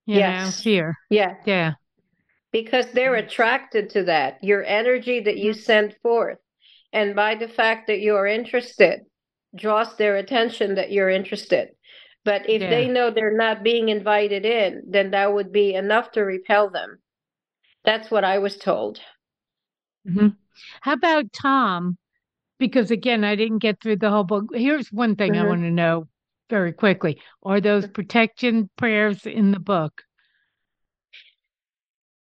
[0.06, 0.46] You yes.
[0.46, 0.98] know, fear.
[1.10, 1.36] Yeah.
[1.46, 1.74] Yeah.
[2.52, 4.44] Because they're attracted to that.
[4.44, 6.40] Your energy that you send forth.
[6.94, 9.02] And by the fact that you're interested,
[9.56, 11.70] draws their attention that you're interested.
[12.24, 12.70] But if Yeah.
[12.70, 17.00] they know they're not being invited in, then that would be enough to repel them.
[17.84, 19.00] That's what I was told.
[20.08, 20.36] Mhm.
[20.82, 21.98] How about Tom?
[22.60, 24.46] Because again, I didn't get through the whole book.
[24.54, 25.48] Here's one thing I Mhm.
[25.48, 26.08] want to know
[26.50, 27.22] very quickly.
[27.44, 30.04] Are those protection prayers in the book?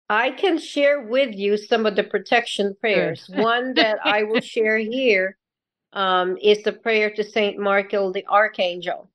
[0.10, 3.26] I can share with you some of the protection prayers.
[3.30, 5.38] One that I will share here
[5.94, 9.10] um, is the prayer to Saint Michael the Archangel,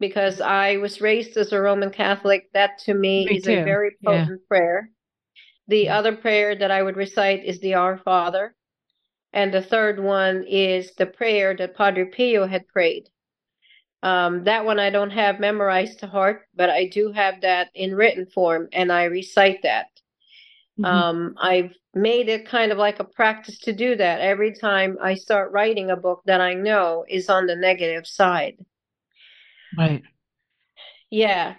[0.00, 2.50] because I was raised as a Roman Catholic.
[2.52, 4.26] That to me, Me is a too, very yeah.
[4.26, 4.90] potent prayer.
[5.68, 5.98] The Yeah.
[5.98, 8.54] other prayer that I would recite is the Our Father,
[9.32, 13.08] and the third one is the prayer that Padre Pio had prayed.
[14.02, 17.94] Um, that one I don't have memorized to heart, but I do have that in
[17.94, 19.88] written form, and I recite that.
[20.78, 20.86] Mhm.
[20.86, 25.14] Um, I've made it kind of like a practice to do that every time I
[25.14, 28.56] start writing a book that I know is on the negative side.
[29.76, 30.02] Right.
[31.10, 31.54] Yeah.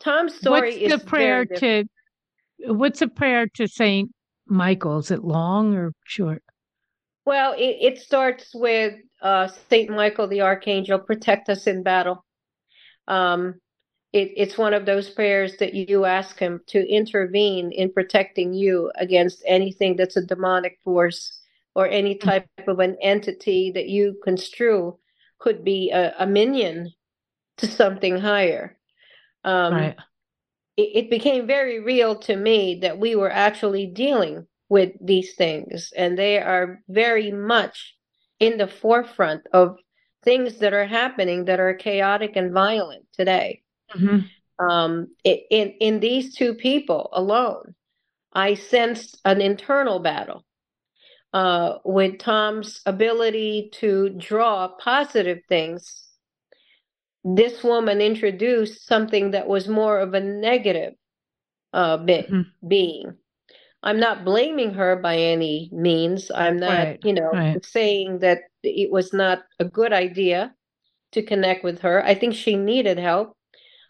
[0.00, 1.84] Tom's story What's is the prayer to
[2.66, 4.10] what's a prayer to Saint
[4.46, 4.98] Michael?
[4.98, 6.42] Is it long or short?
[7.24, 12.24] Well, it, it starts with uh, Saint Michael the Archangel, protect us in battle.
[13.06, 13.60] Um,
[14.14, 18.92] it, it's one of those prayers that you ask him to intervene in protecting you
[18.94, 21.40] against anything that's a demonic force
[21.74, 24.96] or any type of an entity that you construe
[25.40, 26.92] could be a, a minion
[27.56, 28.78] to something higher.
[29.42, 29.96] Um, right.
[30.76, 35.92] it, it became very real to me that we were actually dealing with these things,
[35.96, 37.96] and they are very much
[38.38, 39.76] in the forefront of
[40.22, 43.63] things that are happening that are chaotic and violent today.
[43.92, 44.28] Mhm.
[44.58, 47.74] Um, i- in in these two people alone,
[48.32, 50.44] I sensed an internal battle
[51.32, 56.06] uh, with Tom's ability to draw positive things.
[57.24, 60.94] This woman introduced something that was more of a negative
[61.72, 62.46] uh, bit Mhm.
[62.68, 63.18] being.
[63.82, 66.30] I'm not blaming her by any means.
[66.30, 67.64] I'm not, Right, you know, right.
[67.64, 70.54] saying that it was not a good idea
[71.12, 72.04] to connect with her.
[72.04, 73.36] I think she needed help.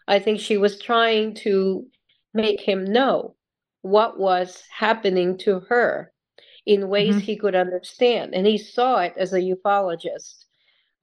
[0.07, 1.85] I think she was trying to
[2.33, 3.35] make him know
[3.81, 6.11] what was happening to her
[6.65, 7.21] in ways Mhm.
[7.21, 8.33] he could understand.
[8.35, 10.45] And he saw it as a ufologist.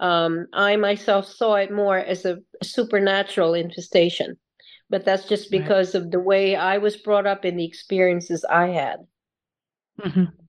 [0.00, 4.36] Um, I myself saw it more as a supernatural infestation,
[4.90, 5.60] but that's just Right.
[5.60, 9.06] because of the way I was brought up and the experiences I had.
[9.98, 10.41] Mhm.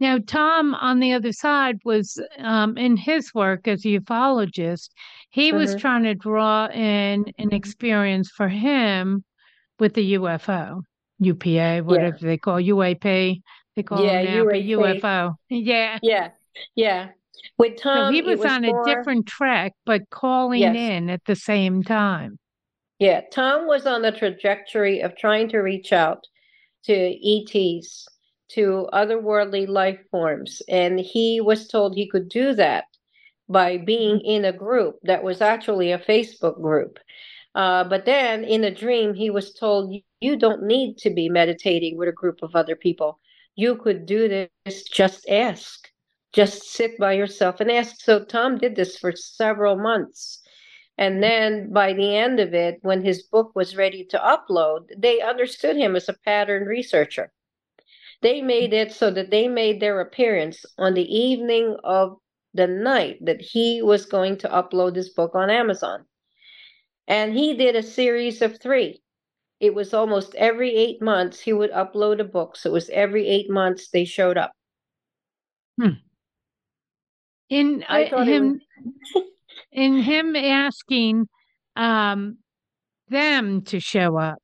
[0.00, 4.90] Now, Tom, on the other side, was um, in his work as a ufologist,
[5.30, 5.80] he was Mhm.
[5.80, 9.24] trying to draw in an experience for him
[9.78, 10.82] with the UFO,
[11.20, 13.40] UPA, whatever they call UAP.
[13.76, 14.68] They call Yeah, now, UAP.
[15.00, 15.34] UFO.
[15.48, 15.98] Yeah.
[16.02, 16.30] Yeah,
[16.74, 17.08] yeah.
[17.58, 20.76] With So Tom, he was, was on more, a different track, but calling Yes.
[20.76, 22.38] in at the same time.
[22.98, 26.24] Yeah, Tom was on the trajectory of trying to reach out
[26.84, 28.06] to ETs,
[28.48, 32.84] to otherworldly life forms, and he was told he could do that
[33.48, 36.98] by being in a group that was actually a Facebook group.
[37.54, 41.28] Uh, but then in a dream, he was told, "You- You don't need to be
[41.28, 43.20] meditating with a group of other people.
[43.56, 45.90] You could do this, just ask.
[46.32, 48.00] Just sit by yourself and ask.
[48.00, 50.40] So Tom did this for several months.
[50.96, 55.20] And then by the end of it, when his book was ready to upload, they
[55.20, 57.32] understood him as a pattern researcher.
[58.24, 62.16] They made it so that they made their appearance on the evening of
[62.54, 66.06] the night that he was going to upload his book on Amazon.
[67.06, 69.02] And he did a series of three.
[69.60, 72.56] It was almost every eight months he would upload a book.
[72.56, 74.52] So it was every eight months they showed up.
[77.50, 78.60] In I uh, him,
[79.72, 81.28] in him asking
[81.76, 82.38] um,
[83.08, 84.38] them to show up,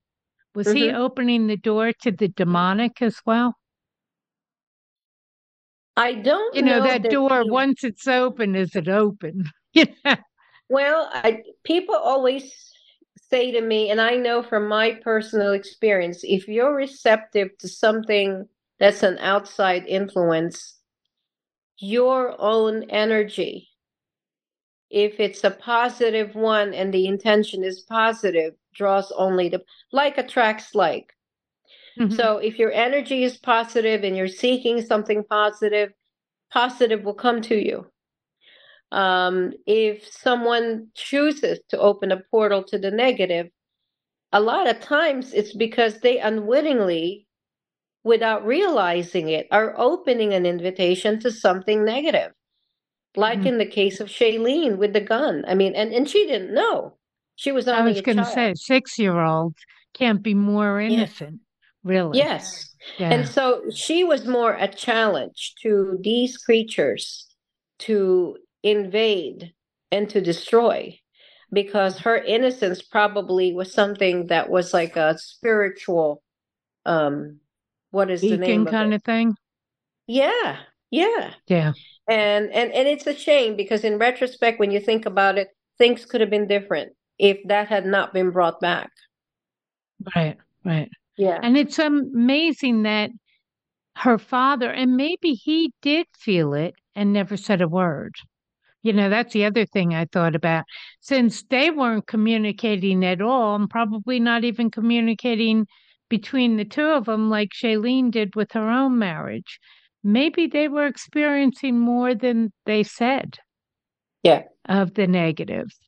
[0.54, 0.94] was he Mhm.
[0.96, 3.54] opening the door to the demonic as well?
[6.00, 9.44] I don't You know, that door, he- once it's open, is it open?
[10.70, 12.72] Well, I, people always
[13.28, 18.48] say to me, and I know from my personal experience, if you're receptive to something
[18.78, 20.78] that's an outside influence,
[21.78, 23.68] your own energy,
[24.90, 30.74] if it's a positive one and the intention is positive, draws only the like attracts
[30.74, 31.12] like.
[32.00, 32.16] Mhm.
[32.16, 35.92] So if your energy is positive and you're seeking something positive,
[36.50, 37.86] positive will come to you.
[38.90, 43.48] Um, if someone chooses to open a portal to the negative,
[44.32, 47.26] a lot of times it's because they unwittingly
[48.02, 52.32] without realizing it, are opening an invitation to something negative.
[53.14, 53.46] Like Mhm.
[53.46, 55.44] in the case of Shailene with the gun.
[55.46, 56.96] I mean, and, and she didn't know.
[57.36, 59.56] She was I was a going to say, six year olds
[59.92, 61.40] can't be more innocent,
[61.84, 62.18] really.
[62.18, 62.74] Yes.
[62.98, 63.10] Yeah.
[63.10, 67.26] And so she was more a challenge to these creatures
[67.80, 69.52] to invade
[69.90, 70.98] and to destroy
[71.52, 76.22] because her innocence probably was something that was like a spiritual
[76.86, 77.40] um
[77.90, 79.34] what is the name Beacon of kind of thing.
[80.06, 80.58] Yeah.
[80.90, 81.32] Yeah.
[81.48, 81.72] Yeah.
[82.08, 86.04] And and and it's a shame because in retrospect when you think about it things
[86.04, 88.90] could have been different if that had not been brought back.
[90.14, 90.36] Right.
[90.64, 90.90] Right.
[91.16, 91.38] Yeah.
[91.42, 93.10] And it's amazing that
[93.96, 98.14] her father, and maybe he did feel it and never said a word.
[98.82, 100.64] You know, that's the other thing I thought about.
[101.00, 105.66] Since they weren't communicating at all, and probably not even communicating
[106.08, 109.60] between the two of them like Shailene did with her own marriage,
[110.02, 113.38] maybe they were experiencing more than they said
[114.22, 114.44] Yeah.
[114.66, 115.78] of the negatives.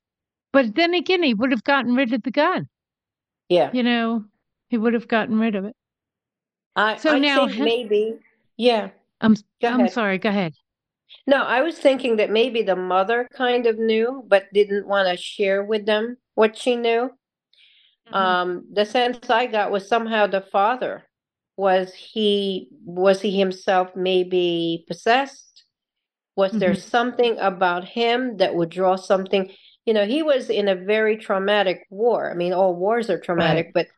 [0.52, 2.68] But then again, he would have gotten rid of the gun.
[3.48, 3.70] Yeah.
[3.72, 4.24] You know,
[4.72, 5.76] he would have gotten rid of it.
[6.76, 8.18] I So I now ha- maybe
[8.56, 8.90] yeah.
[9.22, 9.88] I'm Go I'm ahead.
[9.88, 10.54] sorry, go ahead.
[11.26, 15.16] No, I was thinking that maybe the mother kind of knew, but didn't want to
[15.16, 17.10] share with them what she knew.
[18.06, 18.34] Mhm.
[18.36, 21.04] Um, the sense I got was somehow the father
[21.56, 25.64] was he was he himself maybe possessed?
[26.36, 26.76] Was there Mhm.
[26.76, 29.52] something about him that would draw something?
[29.86, 32.30] You know, he was in a very traumatic war.
[32.30, 33.88] I mean, all wars are traumatic, but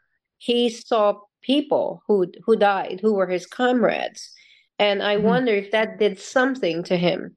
[0.44, 4.30] he saw people who who died, who were his comrades.
[4.78, 5.24] And I Mhm.
[5.24, 7.36] wonder if that did something to him.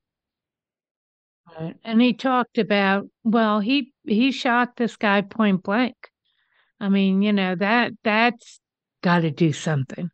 [1.85, 5.95] And he talked about, well, he he shot this guy point blank.
[6.81, 8.59] I mean, you know, that that's
[9.01, 10.09] got to do something.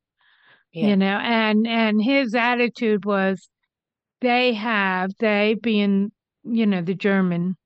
[0.71, 0.89] Yeah.
[0.89, 3.49] You know, and and his attitude was
[4.21, 6.11] they have they being,
[6.43, 7.57] you know, the German,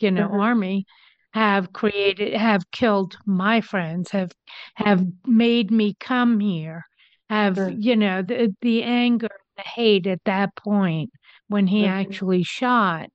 [0.00, 0.40] you know, Mhm.
[0.40, 0.86] army
[1.32, 4.32] have created have killed my friends, have
[4.76, 6.84] have made me come here.
[7.30, 7.76] Have, Mm.
[7.76, 11.10] you know, the the anger, the hate at that point
[11.48, 11.86] when he Mhm.
[11.86, 13.10] actually shot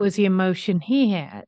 [0.00, 1.46] was the emotion he had,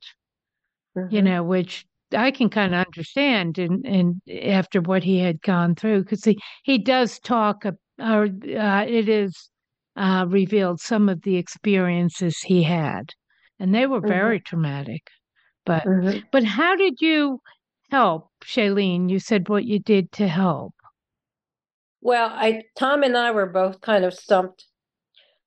[1.08, 1.22] you Mhm.
[1.22, 1.84] know, which
[2.16, 6.38] I can kind of understand and and after what he had gone through because he
[6.64, 7.64] he does talk
[7.98, 9.50] or uh, it is
[9.96, 13.10] uh, revealed some of the experiences he had,
[13.58, 14.02] and they were Mhm.
[14.02, 15.02] very traumatic.
[15.64, 16.26] But Mhm.
[16.32, 17.40] but how did you
[17.90, 19.08] help, Shailene?
[19.10, 20.74] You said what you did to help.
[22.00, 24.66] Well, I Tom and I were both kind of stumped.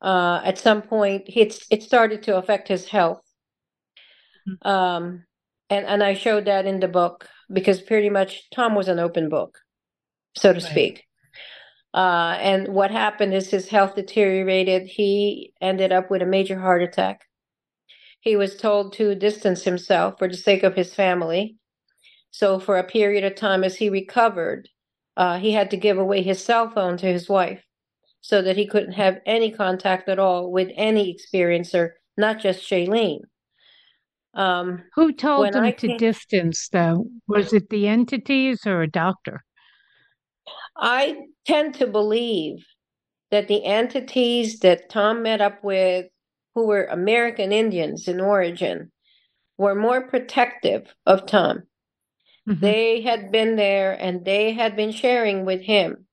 [0.02, 3.22] Uh, at some point, it's it started to affect his health.
[4.48, 4.66] Mhm.
[4.68, 5.26] Um,
[5.70, 9.30] and and I showed that in the book because pretty much Tom was an open
[9.30, 9.60] book,
[10.36, 10.70] so to Right.
[10.70, 11.04] speak.
[11.94, 14.84] Uh, and what happened is his health deteriorated.
[14.88, 17.22] He ended up with a major heart attack.
[18.26, 21.58] He was told to distance himself for the sake of his family.
[22.32, 24.68] So for a period of time, as he recovered,
[25.16, 27.64] uh, he had to give away his cell phone to his wife
[28.22, 33.22] so that he couldn't have any contact at all with any experiencer, not just Shailene.
[34.34, 37.06] Um, Who told him I to came- distance, though?
[37.28, 39.46] Was it the entities or a doctor?
[40.76, 41.16] I
[41.46, 42.66] tend to believe
[43.30, 46.08] that the entities that Tom met up with,
[46.56, 48.92] who were American Indians in origin,
[49.58, 51.64] were more protective of Tom.
[52.48, 52.60] Mhm.
[52.62, 56.08] They had been there and they had been sharing with him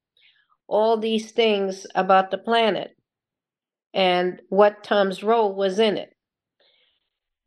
[0.69, 2.97] all these things about the planet
[3.95, 6.15] and what Tom's role was in it.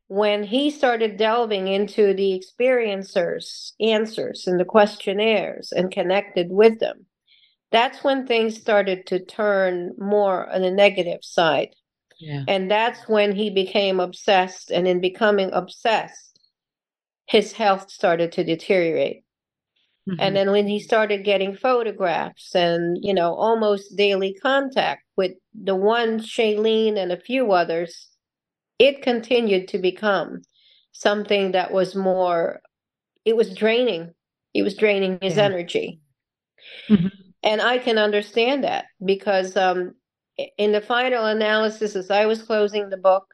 [0.07, 7.07] When he started delving into the experiencers' answers and the questionnaires and connected with them,
[7.71, 11.75] that's when things started to turn more on the negative side.
[12.19, 12.43] Yeah.
[12.47, 14.71] And that's when he became obsessed.
[14.71, 16.39] And in becoming obsessed,
[17.27, 19.23] his health started to deteriorate.
[20.07, 20.15] Mhm.
[20.19, 25.75] And then when he started getting photographs and, you know, almost daily contact with the
[25.75, 28.09] one Shailene and a few others,
[28.79, 30.41] it continued to become
[30.91, 32.61] something that was more,
[33.25, 34.13] it was draining.
[34.53, 35.45] It was draining his Yeah.
[35.45, 35.99] energy.
[36.89, 37.11] Mhm.
[37.43, 39.95] And I can understand that because um,
[40.57, 43.33] in the final analysis, as I was closing the book,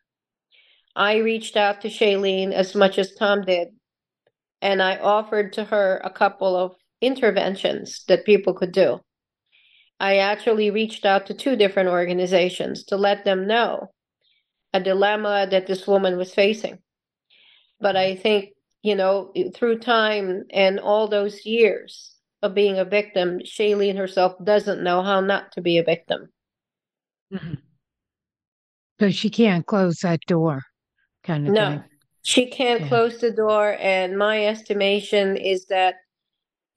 [0.95, 3.69] I reached out to Shailene as much as Tom did.
[4.61, 8.99] And I offered to her a couple of interventions that people could do.
[9.99, 13.91] I actually reached out to two different organizations to let them know
[14.73, 16.79] a dilemma that this woman was facing.
[17.79, 18.49] But I think,
[18.83, 24.83] you know, through time and all those years, of being a victim, Shailene herself doesn't
[24.83, 26.29] know how not to be a victim.
[27.31, 27.53] Mm-hmm.
[28.99, 30.61] So she can't close that door,
[31.23, 31.83] kind of No, thing.
[32.21, 32.87] she can't Yeah.
[32.87, 33.77] close the door.
[33.79, 35.95] And my estimation is that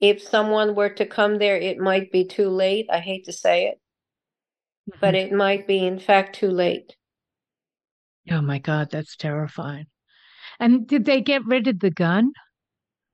[0.01, 2.87] if someone were to come there, it might be too late.
[2.91, 3.79] I hate to say it,
[5.01, 5.17] but Mhm.
[5.27, 6.95] it might be, in fact, too late.
[8.31, 9.85] oh my God, that's terrifying.
[10.59, 12.31] And did they get rid of the gun?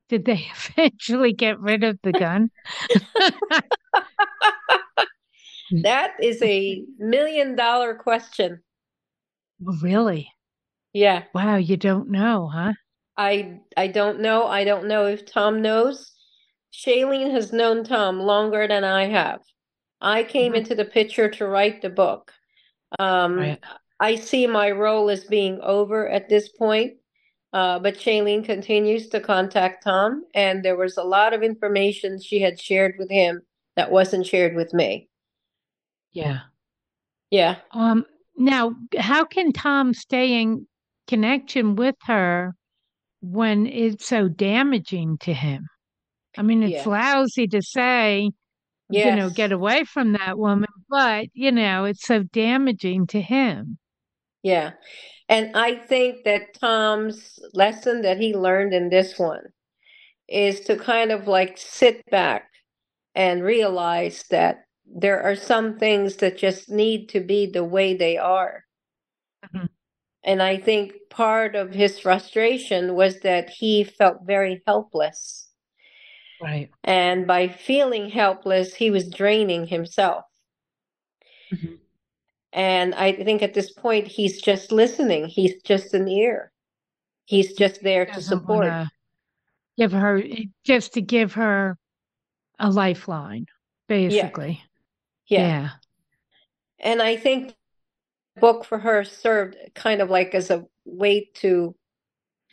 [0.10, 2.50] Did they eventually get rid of the gun?
[5.72, 8.62] That is a million dollar question.
[9.66, 10.30] Oh, really?
[10.94, 11.24] Yeah.
[11.34, 12.74] Wow, you don't know, huh?
[13.18, 14.48] I I don't know.
[14.48, 16.12] I don't know if Tom knows.
[16.74, 19.42] Shailene has known Tom longer than I have.
[20.02, 20.58] I came Mhm.
[20.58, 22.34] into the picture to write the book.
[23.00, 23.60] Um, Right.
[24.00, 26.98] I see my role as being over at this point,
[27.54, 32.40] uh, but Shailene continues to contact Tom, and there was a lot of information she
[32.42, 33.44] had shared with him
[33.76, 35.10] that wasn't shared with me.
[36.12, 36.40] Yeah.
[37.30, 37.58] Yeah.
[37.72, 38.06] Um,
[38.36, 40.68] now, how can Tom stay in
[41.08, 42.54] connection with her
[43.22, 45.68] when it's so damaging to him?
[46.38, 46.90] I mean, it's Yeah.
[46.92, 48.32] lousy to say,
[48.90, 53.78] you know, get away from that woman, but, you know, it's so damaging to him.
[54.44, 54.72] Yeah.
[55.30, 59.44] And I think that Tom's lesson that he learned in this one
[60.28, 62.50] is to kind of like sit back
[63.16, 68.18] and realize that there are some things that just need to be the way they
[68.18, 68.66] are.
[69.46, 69.70] Mhm.
[70.24, 75.50] And I think part of his frustration was that he felt very helpless.
[76.42, 76.70] Right.
[76.84, 80.26] And by feeling helpless, he was draining himself.
[81.52, 81.80] Mhm.
[82.54, 85.26] And I think at this point, he's just listening.
[85.26, 86.52] He's just an ear.
[87.26, 88.88] He's just there to support.
[89.78, 90.22] give her
[90.66, 91.78] just to give her
[92.60, 93.46] a lifeline,
[93.88, 94.62] basically.
[95.32, 95.40] Yeah.
[95.40, 95.70] Yeah.
[96.80, 97.56] And I think
[98.36, 101.76] the book for her served kind of like as a way to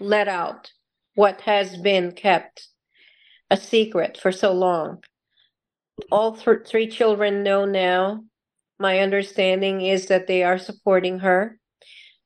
[0.01, 0.71] let out
[1.15, 2.69] what has been kept
[3.51, 5.03] a secret for so long.
[6.13, 8.23] All th- three children know now.
[8.79, 11.59] My understanding is that they are supporting her.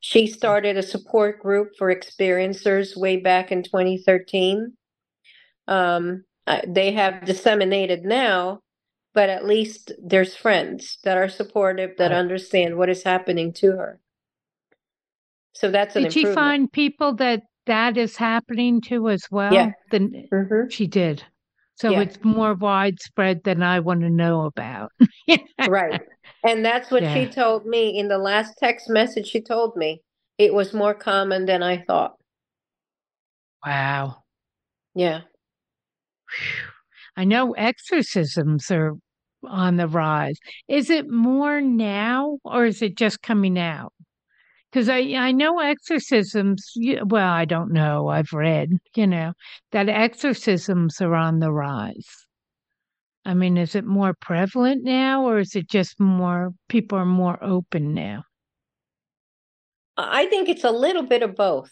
[0.01, 4.77] She started a support group for experiencers way back in 2013.
[5.69, 6.25] Um,
[6.67, 8.61] they have disseminated now,
[9.15, 12.19] but at least there's friends that are supportive that Right.
[12.19, 14.01] understand what is happening to her.
[15.55, 19.53] So that's an Did she find people that that is happening to as well?
[19.55, 19.73] Yeah.
[19.91, 20.73] Then Mhm.
[20.73, 21.25] she did.
[21.77, 22.01] So Yeah.
[22.01, 24.93] it's more widespread than I want to know about.
[25.69, 26.01] Right.
[26.45, 30.03] And that's what she told me in the last text message she told me.
[30.39, 32.17] It was more common than I thought.
[33.65, 34.25] Wow.
[34.95, 35.23] Yeah.
[37.17, 38.95] I know exorcisms are
[39.45, 40.39] on the rise.
[40.69, 43.93] Is it more now or is it just coming out?
[44.71, 46.73] Because I, I know exorcisms,
[47.05, 48.09] well, I don't know.
[48.09, 49.35] I've read, you know,
[49.73, 52.09] that exorcisms are on the rise.
[53.25, 57.43] I mean, is it more prevalent now or is it just more, people are more
[57.45, 58.25] open now?
[59.97, 61.71] I think it's a little bit of both.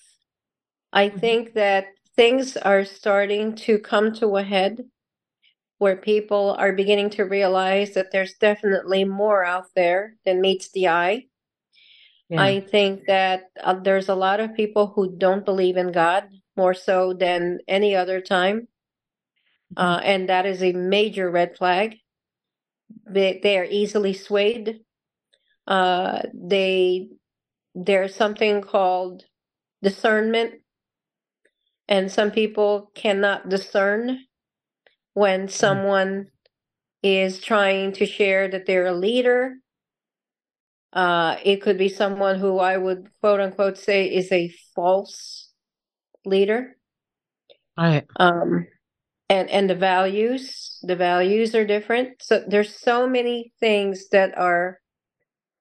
[0.93, 1.21] I Mhm.
[1.21, 1.87] think that
[2.17, 4.85] things are starting to come to a head
[5.81, 10.89] where people are beginning to realize that there's definitely more out there than meets the
[10.89, 11.25] eye.
[12.29, 12.43] Yeah.
[12.43, 16.25] I think that uh, there's a lot of people who don't believe in God
[16.55, 18.69] more so than any other time.
[19.75, 21.97] Uh, and that is a major red flag.
[23.09, 24.81] They, they are easily swayed.
[25.67, 27.09] Uh, they
[27.75, 29.25] there's something called
[29.83, 30.57] discernment,
[31.89, 34.19] and some people cannot discern
[35.15, 36.29] when someone
[37.03, 39.57] is trying to share that they're a leader.
[40.93, 45.51] Uh, it could be someone who I would quote unquote say is a false
[46.25, 46.77] leader.
[47.79, 48.07] Right.
[48.17, 48.67] um
[49.31, 54.81] and and the values the values are different so there's so many things that are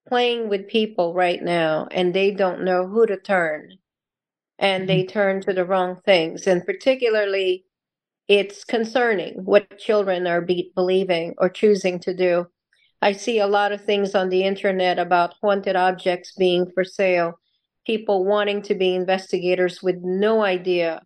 [0.07, 3.77] playing with people right now and they don't know who to turn
[4.57, 7.63] and they turn to the wrong things and particularly
[8.29, 12.45] it's concerning what children are be- believing or choosing to do
[13.01, 17.33] i see a lot of things on the internet about haunted objects being for sale
[17.85, 21.01] people wanting to be investigators with no idea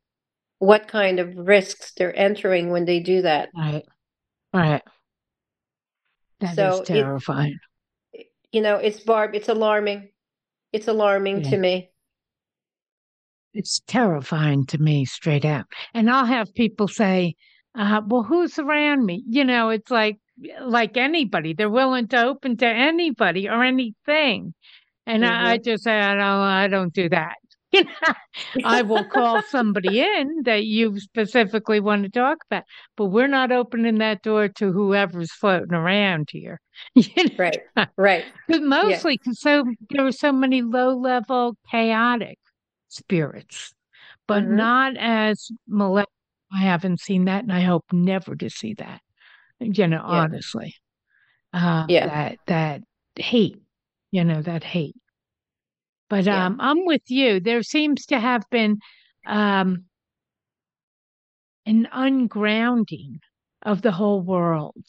[0.59, 3.49] what kind of risks they're entering when they do that.
[3.55, 3.83] Right.
[4.53, 4.81] Right.
[6.39, 7.57] That is So it- terrifying.
[8.51, 10.09] You know, it's Barb, it's alarming.
[10.73, 11.49] It's alarming Yeah.
[11.51, 11.91] to me.
[13.53, 15.65] It's terrifying to me, straight out.
[15.93, 17.35] And I'll have people say,
[17.75, 19.23] uh, well, who's around me?
[19.27, 20.17] You know, it's like
[20.61, 21.53] like anybody.
[21.53, 24.53] They're willing to open to anybody or anything.
[25.05, 25.45] And mm-hmm.
[25.45, 27.35] I, I, just say, I don't, I don't do that.
[27.73, 33.05] You know, I will call somebody in that you specifically want to talk about, but
[33.05, 36.61] we're not opening that door to whoever's floating around here.
[36.93, 37.35] You know?
[37.39, 37.61] Right,
[37.97, 38.25] right.
[38.47, 39.63] But mostly because yeah.
[39.63, 42.37] so there are so many low level chaotic
[42.93, 43.73] spirits,
[44.27, 44.55] but mm-hmm.
[44.55, 46.09] not as malevolent.
[46.53, 49.01] I haven't seen that, and I hope never to see that.
[49.59, 50.03] You know, yeah.
[50.03, 50.75] honestly,
[51.53, 52.81] uh, yeah, that that
[53.15, 53.61] hate,
[54.11, 54.95] you know, that hate.
[56.09, 56.45] But yeah.
[56.45, 57.39] um, I'm with you.
[57.39, 58.77] There seems to have been
[59.25, 59.85] um,
[61.65, 63.19] an ungrounding
[63.63, 64.85] of the whole world.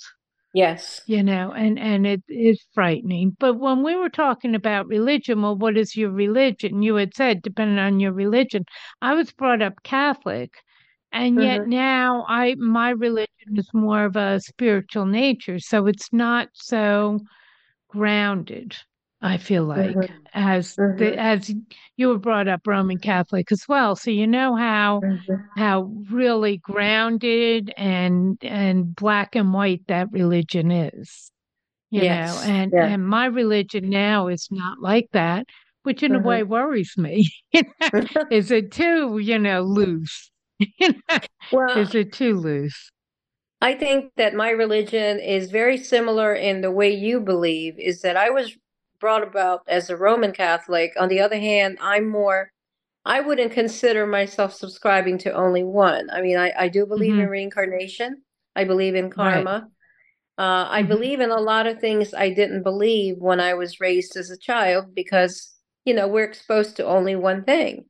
[0.55, 1.01] Yes.
[1.07, 3.37] You know, and and it is frightening.
[3.41, 6.81] But when we were talking about religion, well, what is your religion?
[6.81, 8.65] You had said depending on your religion.
[9.03, 10.53] I was brought up Catholic,
[11.11, 11.71] and yet mm-hmm.
[11.71, 17.19] now I my religion is more of a spiritual nature, so it's not so
[17.89, 18.77] grounded.
[19.23, 20.15] I feel like mm-hmm.
[20.35, 20.99] as mm-hmm.
[20.99, 21.51] the, as
[21.97, 25.35] you were brought up Roman Catholic as well, so you know how mm-hmm.
[25.57, 31.31] how really grounded and and black and white that religion is.
[31.91, 32.35] You yes.
[32.35, 32.87] know, and yeah.
[32.87, 35.47] and my religion now is not like that,
[35.85, 36.53] which in a way mm-hmm.
[36.53, 37.29] worries me.
[38.31, 40.31] is it too, you know, loose?
[41.53, 42.91] well, is it too loose?
[43.61, 47.79] I think that my religion is very similar in the way you believe.
[47.79, 48.55] Is that I was
[49.05, 50.95] brought about as a Roman Catholic.
[50.99, 52.51] On the other hand, I'm more,
[53.05, 56.09] I wouldn't consider myself subscribing to only one.
[56.09, 57.21] I mean, I, I do believe mm-hmm.
[57.21, 58.23] in reincarnation,
[58.57, 59.69] I believe in karma.
[60.39, 60.43] Right.
[60.43, 60.89] Uh, I mm-hmm.
[60.89, 64.39] believe in a lot of things I didn't believe when I was raised as a
[64.39, 65.53] child because,
[65.85, 67.85] you know, we're exposed to only one thing.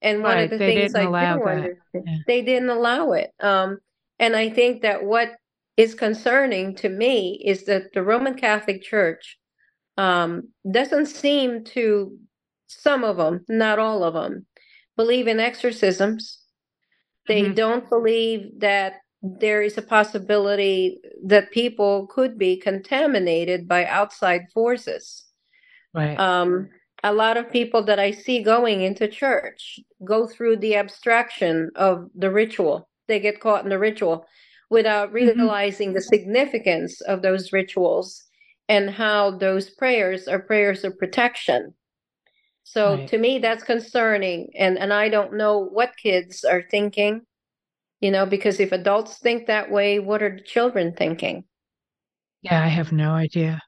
[0.00, 0.44] And one right.
[0.44, 2.16] of the they things I do understand, yeah.
[2.26, 3.32] they didn't allow it.
[3.38, 3.80] Um,
[4.18, 5.28] and I think that what
[5.76, 9.36] is concerning to me is that the Roman Catholic Church
[9.96, 12.18] um, doesn't seem to
[12.66, 14.46] some of them, not all of them,
[14.96, 16.40] believe in exorcisms.
[17.26, 17.54] They mm-hmm.
[17.54, 25.24] don't believe that there is a possibility that people could be contaminated by outside forces.
[25.94, 26.18] Right.
[26.18, 26.68] Um,
[27.02, 32.10] a lot of people that I see going into church go through the abstraction of
[32.14, 32.88] the ritual.
[33.08, 34.26] They get caught in the ritual
[34.70, 35.38] without mm-hmm.
[35.38, 35.96] realizing mm-hmm.
[35.96, 38.22] the significance of those rituals
[38.68, 41.74] and how those prayers are prayers of protection.
[42.62, 43.08] So right.
[43.08, 44.50] to me, that's concerning.
[44.58, 47.22] And, and I don't know what kids are thinking,
[48.00, 51.44] you know, because if adults think that way, what are the children thinking?
[52.42, 53.60] Yeah, I have no idea.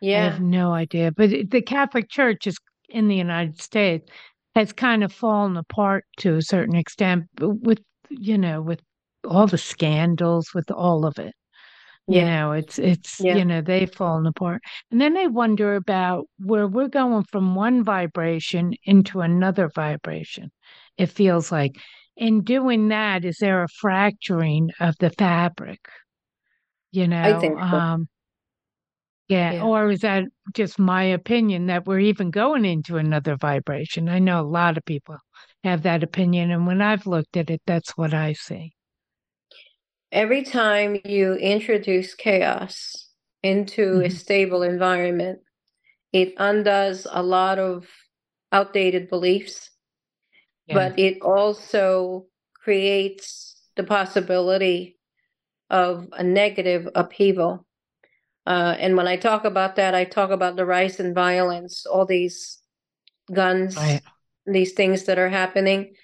[0.00, 0.22] Yeah.
[0.22, 1.12] I have no idea.
[1.12, 2.56] But the Catholic Church is
[2.88, 4.10] in the United States
[4.54, 7.80] has kind of fallen apart to a certain extent with,
[8.10, 8.80] you know, with
[9.24, 11.32] all the scandals, with all of it
[12.08, 12.40] you yeah.
[12.40, 13.36] know it's it's yeah.
[13.36, 17.84] you know they've fallen apart and then i wonder about where we're going from one
[17.84, 20.50] vibration into another vibration
[20.98, 21.76] it feels like
[22.16, 25.80] in doing that is there a fracturing of the fabric
[26.90, 27.64] you know I think so.
[27.64, 28.08] um
[29.28, 29.52] yeah.
[29.52, 30.24] yeah or is that
[30.54, 34.84] just my opinion that we're even going into another vibration i know a lot of
[34.84, 35.16] people
[35.62, 38.72] have that opinion and when i've looked at it that's what i see
[40.12, 43.08] every time you introduce chaos
[43.42, 44.06] into mm-hmm.
[44.06, 45.40] a stable environment,
[46.12, 47.88] it undoes a lot of
[48.52, 49.70] outdated beliefs,
[50.66, 50.74] yeah.
[50.74, 52.26] but it also
[52.62, 54.98] creates the possibility
[55.70, 57.66] of a negative upheaval.
[58.46, 62.04] Uh, and when I talk about that, I talk about the rise in violence, all
[62.04, 62.58] these
[63.32, 64.02] guns, right.
[64.44, 65.94] these things that are happening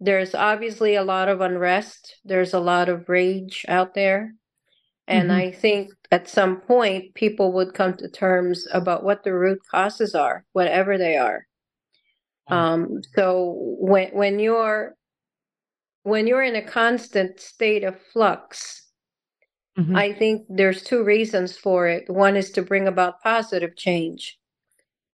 [0.00, 4.34] there's obviously a lot of unrest, there's a lot of rage out there.
[5.08, 5.38] And mm-hmm.
[5.38, 10.14] I think at some point people would come to terms about what the root causes
[10.14, 11.46] are, whatever they are.
[12.50, 12.54] Mm-hmm.
[12.54, 14.94] Um, so when when you're
[16.02, 18.88] when you're in a constant state of flux,
[19.78, 19.96] mm-hmm.
[19.96, 22.08] I think there's two reasons for it.
[22.08, 24.38] One is to bring about positive change,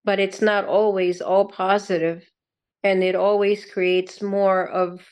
[0.04, 2.24] but it's not always all positive
[2.82, 5.06] and it always creates more of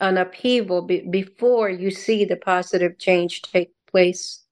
[0.00, 4.44] an upheaval be- before you see the positive change take place.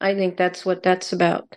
[0.00, 1.56] I think that's what that's about.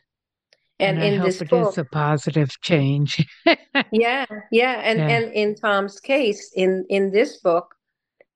[0.79, 3.25] And, and in this it book, is a positive change.
[3.91, 5.07] yeah, yeah, and yeah.
[5.07, 7.73] and in Tom's case, in in this book,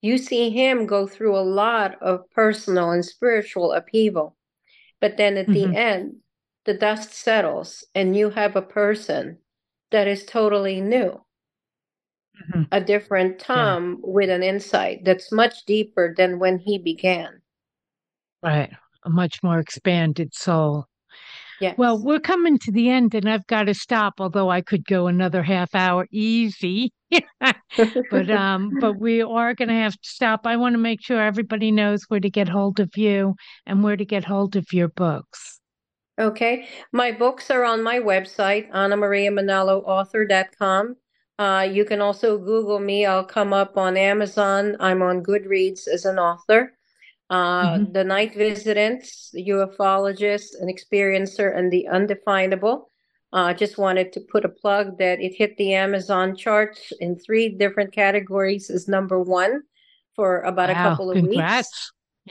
[0.02, 4.36] you see him go through a lot of personal and spiritual upheaval,
[5.00, 5.72] but then at mm-hmm.
[5.72, 6.16] the end,
[6.66, 9.38] the dust settles, and you have a person
[9.92, 11.22] that is totally new
[12.42, 12.64] mm-hmm.
[12.72, 13.98] a different Tom yeah.
[14.04, 17.42] with an insight that's much deeper than when he began.
[18.44, 18.72] Right.
[19.04, 20.86] A much more expanded soul.
[21.60, 21.78] Yes.
[21.78, 25.06] Well, we're coming to the end and I've got to stop, although I could go
[25.06, 26.92] another half hour easy.
[27.40, 30.48] but um but we are going to have to stop.
[30.48, 33.36] I want to make sure everybody knows where to get hold of you
[33.68, 35.60] and where to get hold of your books.
[36.20, 36.68] Okay.
[36.92, 40.96] My books are on my website, AnnaMariaManaloAuthor.com.
[41.42, 43.04] Uh, you can also Google me.
[43.12, 44.78] I'll come up on Amazon.
[44.80, 46.62] I'm on Goodreads as an author.
[47.32, 47.94] Uh, Mhm.
[47.94, 52.78] The Night Visitants, Ufologist, An Experiencer, and The Undefinable.
[53.34, 57.48] Uh, just wanted to put a plug that it hit the Amazon charts in three
[57.50, 59.54] different categories as number one
[60.16, 61.38] for about a couple of weeks.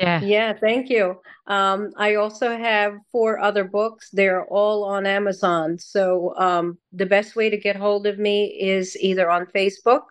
[0.01, 0.21] Yeah.
[0.23, 1.21] Yeah, thank you.
[1.47, 4.09] Um, I also have four other books.
[4.11, 5.79] They're all on Amazon.
[5.79, 10.05] So um, the best way to get hold of me is either on Facebook.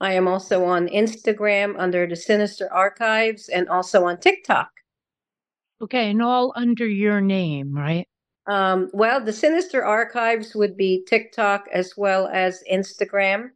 [0.00, 4.70] I am also on Instagram under the Sinister Archives and also on TikTok.
[5.80, 8.08] Okay, and all under your name, right?
[8.48, 13.50] Um, well, the Sinister Archives would be TikTok as well as Instagram.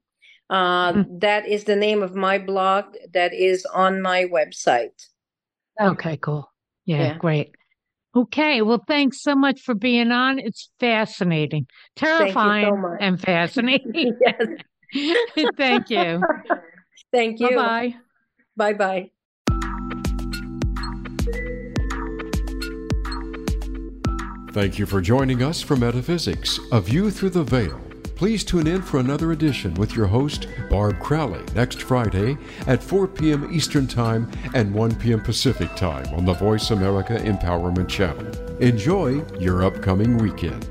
[0.51, 1.20] Uh, Mhm.
[1.20, 5.09] that is the name of my blog that is on my website.
[5.81, 6.51] Okay, cool.
[6.87, 7.18] Yeah, Yeah.
[7.18, 7.55] great.
[8.16, 10.39] Okay, well, thanks so much for being on.
[10.39, 12.99] It's fascinating, you so terrifying, much.
[13.01, 14.16] and fascinating.
[14.20, 15.16] yes.
[15.57, 16.22] Thank you.
[17.12, 17.57] Thank you.
[17.57, 17.95] Bye
[18.57, 18.72] bye.
[18.72, 19.11] Bye bye.
[24.53, 27.81] Thank you for joining us for Metaphysics, A View Through the Veil.
[28.16, 32.38] Please tune in for another edition with your host, Barb Crowley, next Friday
[32.68, 33.52] at 4 p.m.
[33.52, 35.20] Eastern Time and 1 p.m.
[35.20, 38.26] Pacific Time on the Voice America Empowerment Channel.
[38.60, 40.68] Enjoy your upcoming weekend.